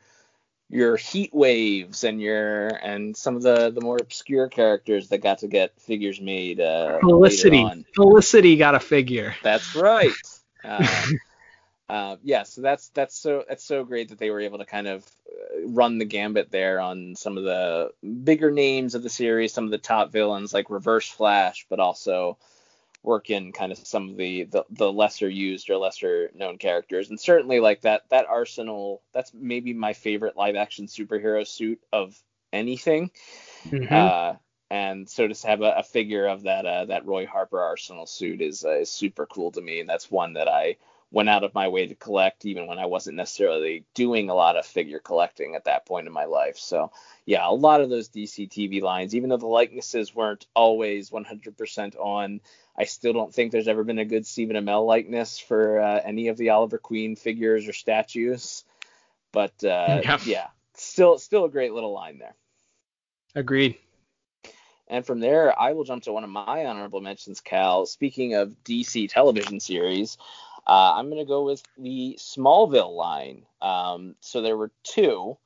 [0.68, 5.38] your heat waves and your and some of the the more obscure characters that got
[5.38, 7.84] to get figures made uh felicity.
[7.94, 9.34] felicity got a figure.
[9.42, 10.12] That's right.
[10.64, 11.06] Uh,
[11.88, 14.88] uh, yeah so that's that's so that's so great that they were able to kind
[14.88, 17.92] of uh, run the gambit there on some of the
[18.24, 22.36] bigger names of the series some of the top villains like reverse flash but also
[23.06, 27.08] work in kind of some of the, the, the lesser used or lesser known characters.
[27.08, 32.20] And certainly like that that arsenal that's maybe my favorite live action superhero suit of
[32.52, 33.10] anything.
[33.68, 33.94] Mm-hmm.
[33.94, 34.34] uh,
[34.68, 38.40] and so to have a, a figure of that uh, that Roy Harper Arsenal suit
[38.40, 40.76] is uh, is super cool to me, and that's one that I
[41.10, 44.56] went out of my way to collect, even when I wasn't necessarily doing a lot
[44.56, 46.58] of figure collecting at that point in my life.
[46.58, 46.90] So,
[47.24, 51.96] yeah, a lot of those DC TV lines, even though the likenesses weren't always 100%
[51.96, 52.40] on,
[52.76, 56.28] I still don't think there's ever been a good Stephen Amell likeness for uh, any
[56.28, 58.64] of the Oliver Queen figures or statues.
[59.32, 60.18] But uh, yeah.
[60.24, 62.34] yeah, still still a great little line there.
[63.34, 63.76] Agreed.
[64.88, 67.86] And from there, I will jump to one of my honorable mentions, Cal.
[67.86, 70.16] Speaking of DC television series,
[70.66, 73.42] uh, I'm going to go with the Smallville line.
[73.62, 75.36] Um, so there were two.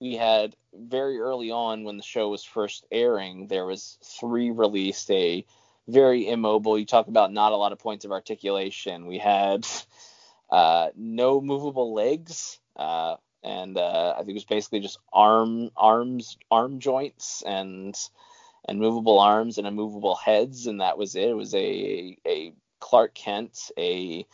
[0.00, 5.10] We had very early on when the show was first airing, there was three released.
[5.10, 5.44] A
[5.88, 6.78] very immobile.
[6.78, 9.06] You talk about not a lot of points of articulation.
[9.06, 9.66] We had
[10.50, 16.38] uh, no movable legs, uh, and uh, I think it was basically just arm arms
[16.50, 17.96] arm joints and
[18.68, 21.28] and movable arms and immovable heads, and that was it.
[21.28, 24.26] It was a a Clark Kent, a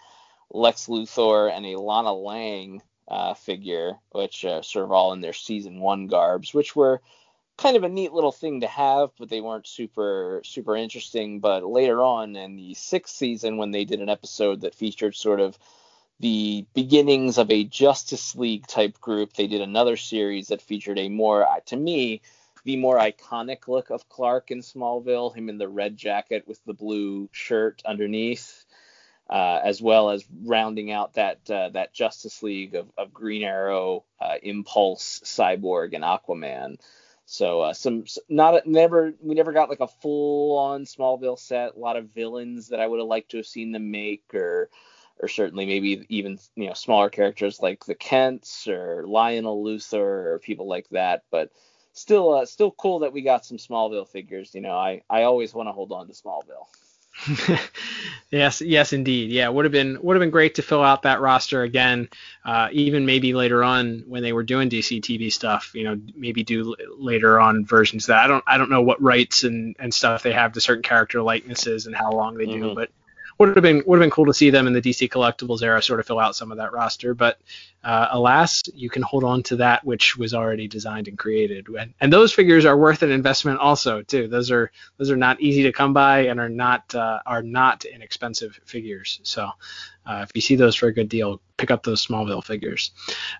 [0.50, 5.32] Lex Luthor, and a Lana Lang uh, figure, which uh, sort of all in their
[5.32, 7.00] season one garbs, which were
[7.56, 11.40] kind of a neat little thing to have, but they weren't super super interesting.
[11.40, 15.40] But later on in the sixth season, when they did an episode that featured sort
[15.40, 15.58] of
[16.20, 21.08] the beginnings of a Justice League type group, they did another series that featured a
[21.08, 22.22] more, uh, to me,
[22.64, 26.74] the more iconic look of Clark in Smallville, him in the red jacket with the
[26.74, 28.65] blue shirt underneath.
[29.28, 34.04] Uh, as well as rounding out that uh, that Justice League of, of Green Arrow,
[34.20, 36.78] uh, Impulse, Cyborg, and Aquaman.
[37.26, 41.74] So uh, some not never we never got like a full on Smallville set.
[41.74, 44.70] A lot of villains that I would have liked to have seen them make, or
[45.18, 50.40] or certainly maybe even you know smaller characters like the Kents or Lionel Luthor or
[50.40, 51.24] people like that.
[51.32, 51.50] But
[51.92, 54.54] still, uh, still cool that we got some Smallville figures.
[54.54, 56.68] You know, I I always want to hold on to Smallville.
[58.30, 59.30] yes, yes, indeed.
[59.30, 62.08] Yeah, would have been would have been great to fill out that roster again.
[62.44, 66.44] Uh, even maybe later on when they were doing DC TV stuff, you know, maybe
[66.44, 70.22] do later on versions that I don't I don't know what rights and and stuff
[70.22, 72.74] they have to certain character likenesses and how long they do, mm-hmm.
[72.74, 72.90] but
[73.38, 75.82] would have been would have been cool to see them in the DC collectibles era
[75.82, 77.14] sort of fill out some of that roster.
[77.14, 77.38] But
[77.84, 81.68] uh, alas, you can hold on to that which was already designed and created.
[81.68, 84.26] And, and, those figures are worth an investment also too.
[84.26, 87.84] Those are those are not easy to come by and are not uh, are not
[87.84, 89.20] inexpensive figures.
[89.22, 89.50] So
[90.06, 92.90] uh, if you see those for a good deal, pick up those Smallville figures.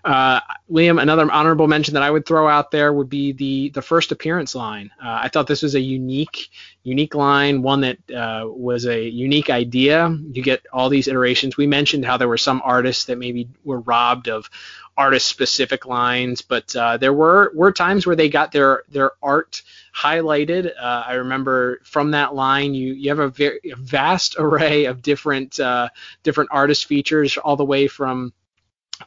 [0.03, 0.39] Uh,
[0.71, 4.11] Liam, another honorable mention that I would throw out there would be the the first
[4.11, 4.91] appearance line.
[5.03, 6.49] Uh, I thought this was a unique
[6.83, 10.17] unique line, one that uh, was a unique idea.
[10.31, 11.57] You get all these iterations.
[11.57, 14.49] We mentioned how there were some artists that maybe were robbed of
[14.97, 19.61] artist specific lines, but uh, there were were times where they got their their art
[19.95, 20.71] highlighted.
[20.79, 25.01] Uh, I remember from that line, you you have a very a vast array of
[25.01, 25.89] different uh,
[26.23, 28.06] different artist features, all the way from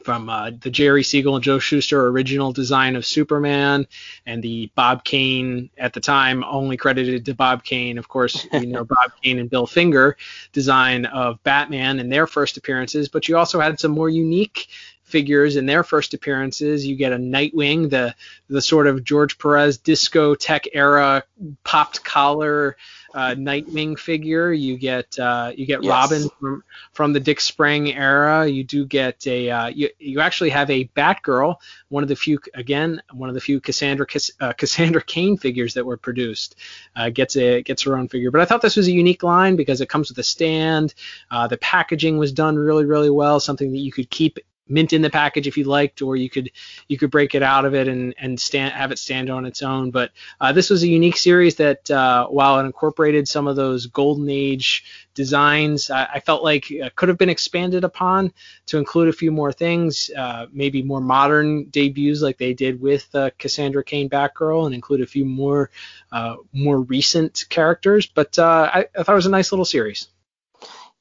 [0.03, 3.87] from uh, the Jerry Siegel and Joe Shuster original design of Superman
[4.25, 8.67] and the Bob Kane at the time only credited to Bob Kane, of course, you
[8.67, 10.17] know Bob Kane and Bill Finger
[10.53, 14.67] design of Batman in their first appearances, but you also had some more unique
[15.03, 16.85] figures in their first appearances.
[16.85, 18.15] You get a Nightwing, the
[18.47, 21.23] the sort of George Perez disco tech era
[21.63, 22.77] popped collar
[23.13, 24.51] uh, Nightwing figure.
[24.51, 25.89] You get uh, you get yes.
[25.89, 28.47] Robin from from the Dick Sprang era.
[28.47, 31.55] You do get a uh, you you actually have a Batgirl,
[31.89, 34.05] one of the few again one of the few Cassandra
[34.39, 36.55] uh, Cassandra Cain figures that were produced.
[36.95, 38.31] Uh, gets a gets her own figure.
[38.31, 40.93] But I thought this was a unique line because it comes with a stand.
[41.29, 44.39] Uh, the packaging was done really really well, something that you could keep
[44.71, 46.51] mint in the package if you liked, or you could
[46.87, 49.61] you could break it out of it and and stand have it stand on its
[49.61, 49.91] own.
[49.91, 53.87] But uh, this was a unique series that uh, while it incorporated some of those
[53.87, 58.31] golden age designs, I, I felt like uh, could have been expanded upon
[58.67, 63.13] to include a few more things, uh, maybe more modern debuts like they did with
[63.13, 65.69] uh, Cassandra Cain Batgirl, and include a few more
[66.11, 68.07] uh, more recent characters.
[68.07, 70.07] But I, I thought it was a nice little series.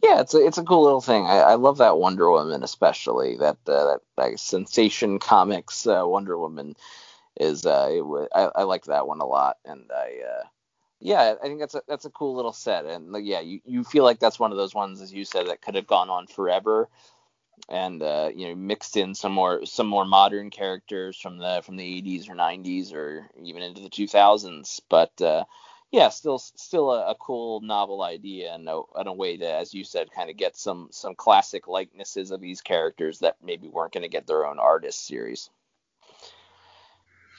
[0.03, 1.27] Yeah, it's a it's a cool little thing.
[1.27, 6.39] I, I love that Wonder Woman, especially that uh, that, that Sensation Comics uh, Wonder
[6.39, 6.75] Woman
[7.39, 7.67] is.
[7.67, 10.45] Uh, I, I like that one a lot, and I uh,
[11.01, 14.05] yeah, I think that's a that's a cool little set, and yeah, you you feel
[14.05, 16.89] like that's one of those ones, as you said, that could have gone on forever,
[17.69, 21.77] and uh, you know mixed in some more some more modern characters from the from
[21.77, 25.45] the 80s or 90s or even into the 2000s, but uh,
[25.91, 29.75] yeah, still still a, a, cool novel idea and a, and a way to, as
[29.75, 33.93] you said, kind of get some some classic likenesses of these characters that maybe weren't
[33.93, 35.51] going to get their own artist series.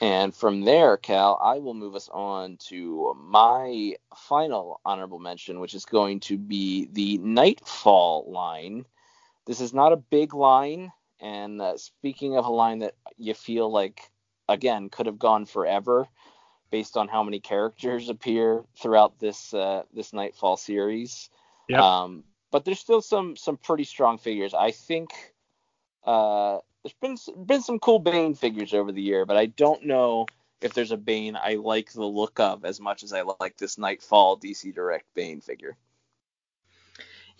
[0.02, 5.76] And from there, Cal, I will move us on to my final honorable mention, which
[5.76, 8.86] is going to be the Knightfall line,
[9.46, 10.92] this is not a big line.
[11.20, 14.10] And uh, speaking of a line that you feel like
[14.50, 16.08] again could have gone forever,
[16.72, 21.30] based on how many characters appear throughout this uh, this Knightfall series.
[21.68, 21.80] Yep.
[21.80, 24.54] Um, but there's still some some pretty strong figures.
[24.54, 25.12] I think
[26.04, 30.26] uh, there's been been some cool Bane figures over the year, but I don't know
[30.62, 33.78] if there's a Bane I like the look of as much as I like this
[33.78, 35.78] Knightfall DC Direct Bane figure.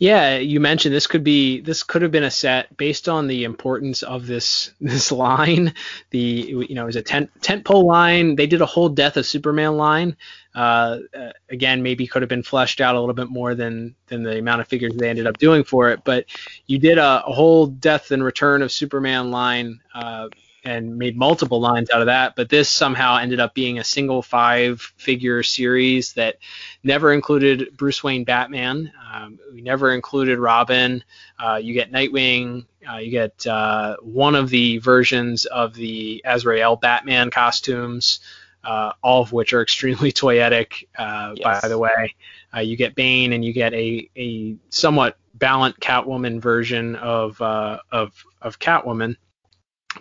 [0.02, 3.44] Yeah, you mentioned this could be this could have been a set based on the
[3.44, 5.76] importance of this this line.
[6.10, 8.36] The you know it was a tent tent pole line.
[8.36, 10.18] They did a whole Death of Superman line.
[10.56, 14.24] Uh, uh, again, maybe could have been fleshed out a little bit more than than
[14.24, 16.04] the amount of figures they ended up doing for it.
[16.04, 16.26] But
[16.66, 20.30] you did a, a whole Death and Return of Superman line uh,
[20.64, 22.36] and made multiple lines out of that.
[22.36, 26.38] But this somehow ended up being a single five figure series that
[26.84, 28.92] never included Bruce Wayne Batman.
[29.12, 31.04] Um, we never included Robin.
[31.40, 32.66] Uh, you get Nightwing.
[32.90, 38.20] Uh, you get uh, one of the versions of the Azrael Batman costumes.
[38.64, 41.62] Uh, all of which are extremely toyetic, uh, yes.
[41.62, 42.14] by the way.
[42.56, 48.24] Uh, you get Bane, and you get a, a somewhat balanced Catwoman version of of
[48.40, 49.16] of Catwoman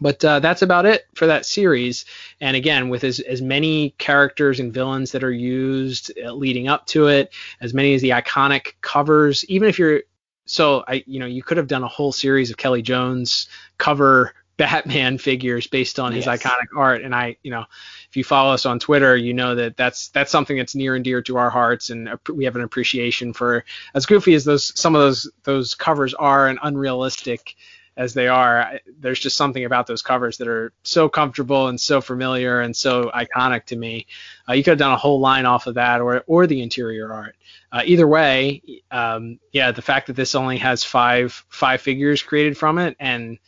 [0.01, 2.05] but uh, that's about it for that series.
[2.41, 6.87] And again, with as, as many characters and villains that are used uh, leading up
[6.89, 10.03] to it, as many as the iconic covers, even if you're
[10.47, 14.35] so I you know you could have done a whole series of Kelly Jones cover
[14.57, 16.43] Batman figures based on his yes.
[16.43, 17.03] iconic art.
[17.03, 17.65] And I you know
[18.09, 21.05] if you follow us on Twitter, you know that that's that's something that's near and
[21.05, 23.65] dear to our hearts, and we have an appreciation for
[23.95, 27.55] as goofy as those some of those those covers are and unrealistic
[27.97, 32.01] as they are, there's just something about those covers that are so comfortable and so
[32.01, 34.07] familiar and so iconic to me.
[34.49, 37.13] Uh, you could have done a whole line off of that, or or the interior
[37.13, 37.37] art.
[37.73, 42.57] Uh, either way, um, yeah, the fact that this only has five five figures created
[42.57, 43.39] from it, and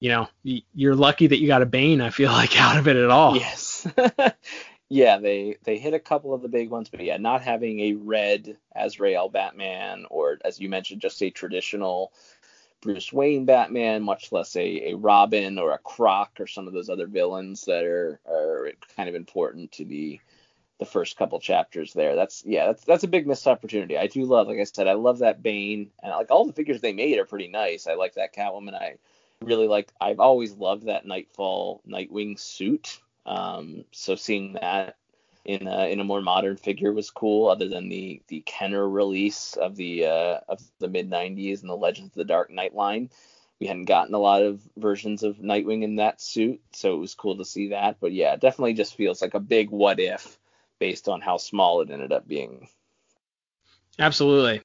[0.00, 2.02] you know, you're lucky that you got a Bane.
[2.02, 3.36] I feel like out of it at all.
[3.36, 3.88] Yes.
[4.90, 7.94] yeah, they they hit a couple of the big ones, but yeah, not having a
[7.94, 12.12] red Azrael Batman or as you mentioned, just a traditional
[12.84, 16.90] Bruce Wayne Batman, much less a, a Robin or a Croc or some of those
[16.90, 20.20] other villains that are, are kind of important to the
[20.78, 22.14] the first couple chapters there.
[22.14, 23.96] That's yeah, that's that's a big missed opportunity.
[23.96, 26.80] I do love, like I said, I love that Bane and like all the figures
[26.80, 27.86] they made are pretty nice.
[27.86, 28.74] I like that Catwoman.
[28.74, 28.96] I
[29.40, 29.90] really like.
[30.00, 33.00] I've always loved that Knightfall Nightwing suit.
[33.24, 34.96] Um, so seeing that
[35.44, 37.48] in a, in a more modern figure was cool.
[37.48, 41.76] Other than the the Kenner release of the uh, of the mid '90s and the
[41.76, 43.10] Legends of the Dark Knight line,
[43.60, 47.14] we hadn't gotten a lot of versions of Nightwing in that suit, so it was
[47.14, 47.96] cool to see that.
[48.00, 50.38] But yeah, it definitely just feels like a big what if
[50.78, 52.68] based on how small it ended up being.
[53.98, 54.60] Absolutely.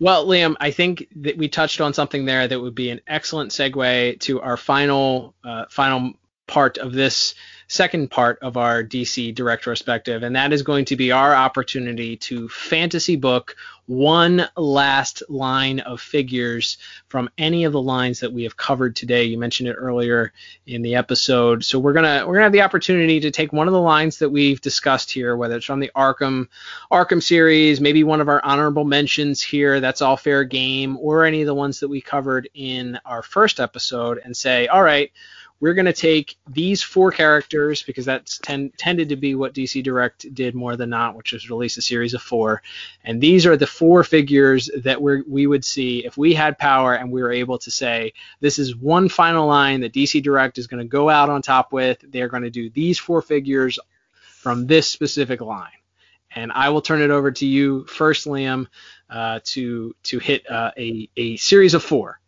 [0.00, 3.50] Well, Liam, I think that we touched on something there that would be an excellent
[3.50, 6.12] segue to our final uh, final
[6.46, 7.34] part of this
[7.68, 12.16] second part of our DC Direct Retrospective, and that is going to be our opportunity
[12.16, 16.76] to fantasy book one last line of figures
[17.08, 19.24] from any of the lines that we have covered today.
[19.24, 20.32] You mentioned it earlier
[20.66, 23.72] in the episode, so we're gonna we're gonna have the opportunity to take one of
[23.72, 26.48] the lines that we've discussed here, whether it's from the Arkham
[26.90, 29.80] Arkham series, maybe one of our honorable mentions here.
[29.80, 33.60] That's all fair game, or any of the ones that we covered in our first
[33.60, 35.10] episode, and say, all right
[35.60, 39.82] we're going to take these four characters because that's ten, tended to be what DC
[39.82, 42.62] Direct did more than not, which is release a series of four.
[43.04, 46.94] And these are the four figures that we we would see if we had power
[46.94, 50.66] and we were able to say, this is one final line that DC Direct is
[50.66, 51.98] going to go out on top with.
[52.06, 53.78] They're going to do these four figures
[54.20, 55.70] from this specific line.
[56.34, 58.66] And I will turn it over to you first, Liam,
[59.10, 62.20] uh, to to hit uh, a, a series of four.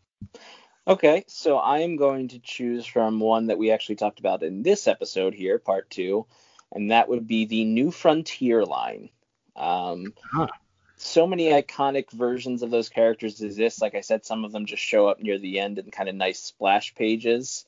[0.91, 4.65] Okay, so I am going to choose from one that we actually talked about in
[4.65, 6.27] this episode here, part two,
[6.73, 9.09] and that would be the New Frontier line.
[9.55, 10.49] Um, huh.
[10.97, 13.81] So many iconic versions of those characters exist.
[13.81, 16.17] Like I said, some of them just show up near the end in kind of
[16.17, 17.67] nice splash pages.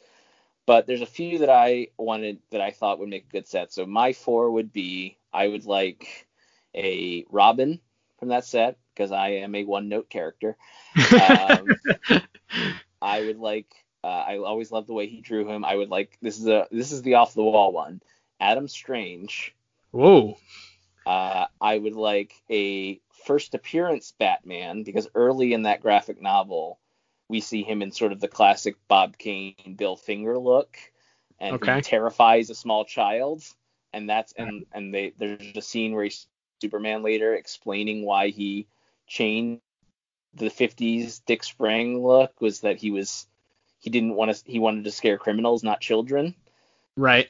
[0.67, 3.73] But there's a few that I wanted that I thought would make a good set.
[3.73, 6.27] So my four would be I would like
[6.75, 7.79] a Robin
[8.19, 10.57] from that set because I am a one note character.
[11.13, 11.69] Um,
[13.03, 13.75] I would like.
[14.05, 15.65] Uh, I always love the way he drew him.
[15.65, 16.17] I would like.
[16.23, 16.69] This is a.
[16.71, 18.01] This is the off the wall one.
[18.41, 19.55] Adam Strange.
[19.91, 20.39] Whoa.
[21.05, 26.79] Uh, I would like a first appearance Batman because early in that graphic novel,
[27.29, 30.77] we see him in sort of the classic Bob Kane, Bill Finger look,
[31.41, 31.77] and okay.
[31.77, 33.43] he terrifies a small child.
[33.93, 36.27] And that's and and they there's a scene where he's
[36.61, 38.69] Superman later explaining why he
[39.07, 39.61] changed
[40.35, 43.27] the 50s Dick Sprang look was that he was
[43.79, 46.35] he didn't want to he wanted to scare criminals, not children.
[46.97, 47.29] Right.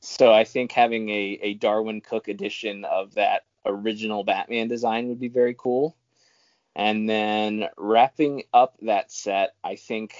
[0.00, 5.20] So I think having a, a Darwyn Cooke edition of that original Batman design would
[5.20, 5.96] be very cool.
[6.74, 10.14] And then wrapping up that set, I think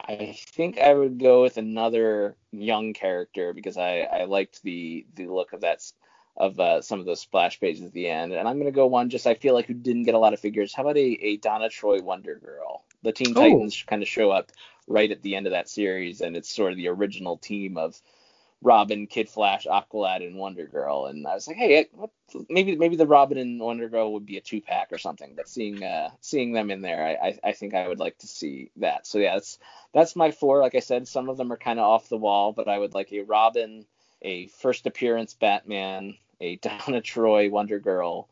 [0.00, 5.26] I think I would go with another young character because I, I liked the the
[5.26, 5.80] look of that
[6.36, 8.32] of uh, some of those splash pages at the end.
[8.32, 10.40] And I'm gonna go one just I feel like who didn't get a lot of
[10.40, 10.74] figures.
[10.74, 12.84] How about a, a Donna Troy Wonder Girl?
[13.02, 13.40] The Teen oh.
[13.40, 14.52] Titans kind of show up
[14.86, 18.00] right at the end of that series, and it's sort of the original team of
[18.62, 21.06] Robin, Kid Flash, Aqualad, and Wonder Girl.
[21.06, 22.10] And I was like, hey, what,
[22.48, 25.34] maybe maybe the Robin and Wonder Girl would be a two pack or something.
[25.36, 28.26] But seeing uh, seeing them in there, I, I, I think I would like to
[28.26, 29.06] see that.
[29.06, 29.58] So yeah, that's
[29.92, 30.60] that's my four.
[30.60, 32.94] Like I said, some of them are kind of off the wall, but I would
[32.94, 33.84] like a Robin,
[34.22, 38.28] a first appearance Batman, a Donna Troy Wonder Girl,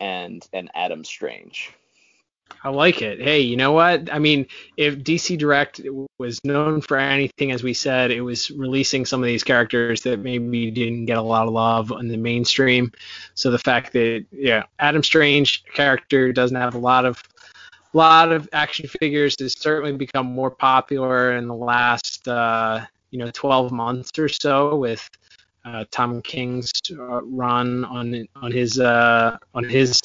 [0.00, 1.72] and an Adam Strange.
[2.62, 3.20] I like it.
[3.20, 4.12] Hey, you know what?
[4.12, 4.46] I mean,
[4.76, 5.80] if DC Direct
[6.18, 10.20] was known for anything, as we said, it was releasing some of these characters that
[10.20, 12.92] maybe didn't get a lot of love in the mainstream.
[13.34, 17.22] So the fact that yeah, Adam Strange character doesn't have a lot of
[17.94, 23.30] lot of action figures has certainly become more popular in the last uh, you know
[23.32, 25.08] 12 months or so with
[25.64, 30.00] uh, Tom King's uh, run on on his uh, on his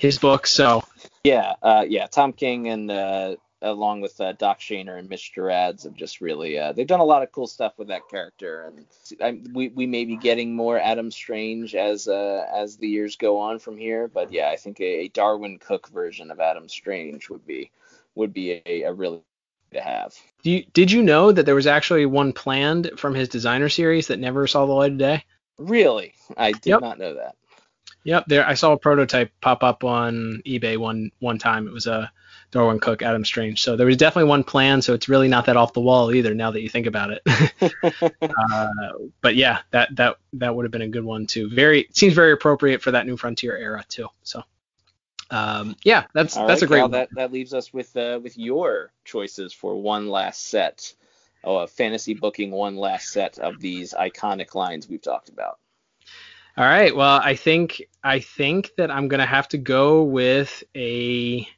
[0.00, 0.46] his book.
[0.46, 0.82] So
[1.24, 5.84] yeah, uh, yeah, Tom King and uh, along with uh, Doc Shaner and Mitch Gerads
[5.84, 8.86] have just really they've done a lot of cool stuff with that character, and
[9.22, 13.58] I, we we may be getting more Adam Strange as as the years go on
[13.58, 14.08] from here.
[14.08, 17.70] But yeah, I think a, a Darwyn Cooke version of Adam Strange would be
[18.14, 19.22] would be a, a really
[19.72, 20.14] to have.
[20.42, 24.18] You, did you know that there was actually one planned from his designer series that
[24.18, 25.24] never saw the light of day?
[25.58, 26.80] Really, I did yep.
[26.80, 27.36] not know that.
[28.04, 31.66] Yep, there I saw a prototype pop up on eBay one one time.
[31.66, 32.10] It was a
[32.50, 33.62] Darwyn Cooke, Adam Strange.
[33.62, 34.82] So there was definitely one plan.
[34.82, 36.34] So it's really not that off the wall either.
[36.34, 37.22] Now that you think about it.
[38.22, 38.68] uh,
[39.20, 41.50] but yeah, that that that would have been a good one too.
[41.50, 44.08] Very seems very appropriate for that New Frontier era too.
[44.22, 44.42] So
[45.30, 46.78] um, yeah, that's All that's right, a great.
[46.80, 50.94] Cal, that that leaves us with uh, with your choices for one last set.
[51.42, 55.58] Oh, a fantasy booking one last set of these iconic lines we've talked about.
[56.56, 56.94] All right.
[56.94, 61.48] Well, I think I think that I'm gonna have to go with a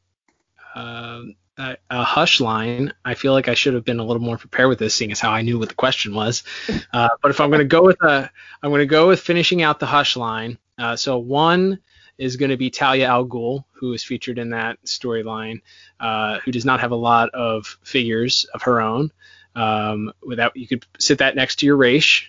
[0.74, 1.22] uh,
[1.58, 2.92] a, a, Hush line.
[3.04, 5.20] I feel like I should have been a little more prepared with this, seeing as
[5.20, 6.44] how I knew what the question was.
[6.92, 8.30] Uh, but if I'm gonna go with a,
[8.62, 10.58] I'm gonna go with finishing out the Hush line.
[10.78, 11.78] Uh, so one
[12.22, 15.60] is going to be Talia al Ghul, who is featured in that storyline,
[15.98, 19.10] uh, who does not have a lot of figures of her own.
[19.56, 22.22] Um, without you could sit that next to your Ra's.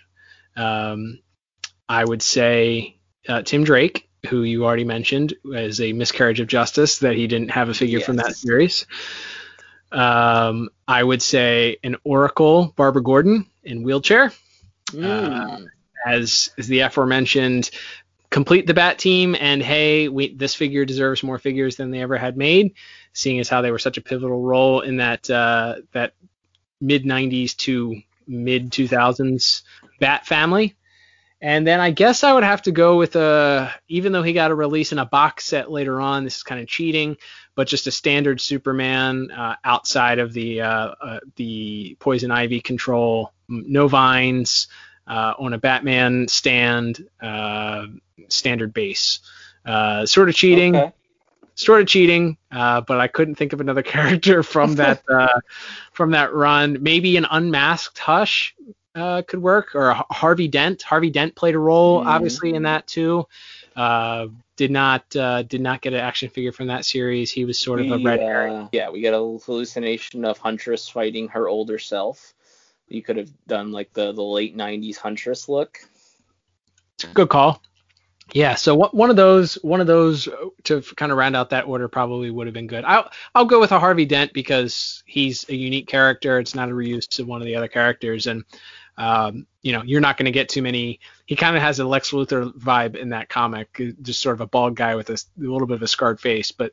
[0.56, 1.20] Um,
[1.88, 2.96] I would say
[3.28, 7.52] uh, Tim Drake, who you already mentioned, as a miscarriage of justice that he didn't
[7.52, 8.06] have a figure yes.
[8.06, 8.86] from that series.
[9.92, 14.32] Um, I would say an Oracle, Barbara Gordon in wheelchair.
[14.88, 15.04] Mm.
[15.04, 15.66] Uh,
[16.06, 17.70] as, as the aforementioned,
[18.34, 22.18] complete the bat team and hey we, this figure deserves more figures than they ever
[22.18, 22.74] had made
[23.12, 26.14] seeing as how they were such a pivotal role in that uh, that
[26.80, 29.62] mid 90s to mid 2000s
[30.00, 30.74] bat family.
[31.40, 34.50] And then I guess I would have to go with a, even though he got
[34.50, 37.16] a release in a box set later on, this is kind of cheating,
[37.54, 43.32] but just a standard Superman uh, outside of the uh, uh, the Poison Ivy control,
[43.48, 44.66] no vines,
[45.06, 47.86] uh, on a Batman stand, uh,
[48.28, 49.20] standard base.
[49.66, 50.92] Uh, sort of cheating, okay.
[51.54, 55.02] sort of cheating, but I couldn't think of another character from that
[55.92, 56.78] from that run.
[56.82, 58.54] Maybe an unmasked Hush
[58.94, 60.82] uh, could work, or Harvey Dent.
[60.82, 62.08] Harvey Dent played a role, mm-hmm.
[62.08, 63.26] obviously, in that too.
[63.74, 67.32] Uh, did not uh, did not get an action figure from that series.
[67.32, 68.68] He was sort of a red herring.
[68.72, 72.33] Yeah, we get a hallucination of Huntress fighting her older self.
[72.88, 75.78] You could have done like the the late '90s Huntress look.
[77.12, 77.60] Good call.
[78.32, 80.28] Yeah, so one of those, one of those
[80.64, 82.84] to kind of round out that order probably would have been good.
[82.84, 86.38] I'll I'll go with a Harvey Dent because he's a unique character.
[86.38, 88.44] It's not a reuse to one of the other characters, and
[88.96, 91.00] um, you know, you're not going to get too many.
[91.26, 94.46] He kind of has a Lex Luthor vibe in that comic, just sort of a
[94.46, 96.72] bald guy with a, a little bit of a scarred face, but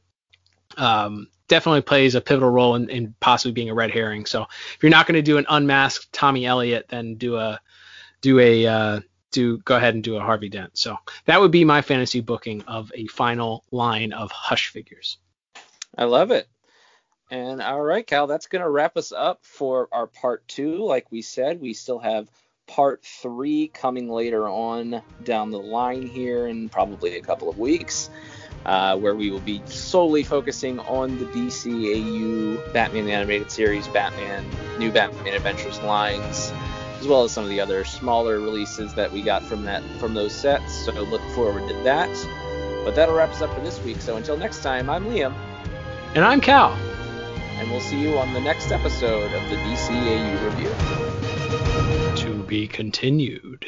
[0.78, 4.26] um, definitely plays a pivotal role in, in, possibly being a red herring.
[4.26, 7.60] So if you're not going to do an unmasked Tommy Elliot, then do a
[8.22, 9.00] do a uh,
[9.32, 10.78] do go ahead and do a Harvey Dent.
[10.78, 15.18] So that would be my fantasy booking of a final line of Hush figures.
[15.98, 16.48] I love it.
[17.30, 20.78] And all right, Cal, that's going to wrap us up for our part two.
[20.78, 22.30] Like we said, we still have
[22.66, 28.10] part three coming later on down the line here in probably a couple of weeks.
[28.66, 34.46] Uh, where we will be solely focusing on the DCAU Batman the Animated Series, Batman,
[34.78, 36.52] New Batman Adventures lines,
[37.00, 40.14] as well as some of the other smaller releases that we got from that from
[40.14, 40.86] those sets.
[40.86, 42.10] So look forward to that.
[42.84, 44.02] But that'll wrap us up for this week.
[44.02, 45.34] So until next time, I'm Liam.
[46.16, 46.74] And I'm Cal.
[47.60, 52.26] And we'll see you on the next episode of the DCAU Review.
[52.26, 53.66] To be continued.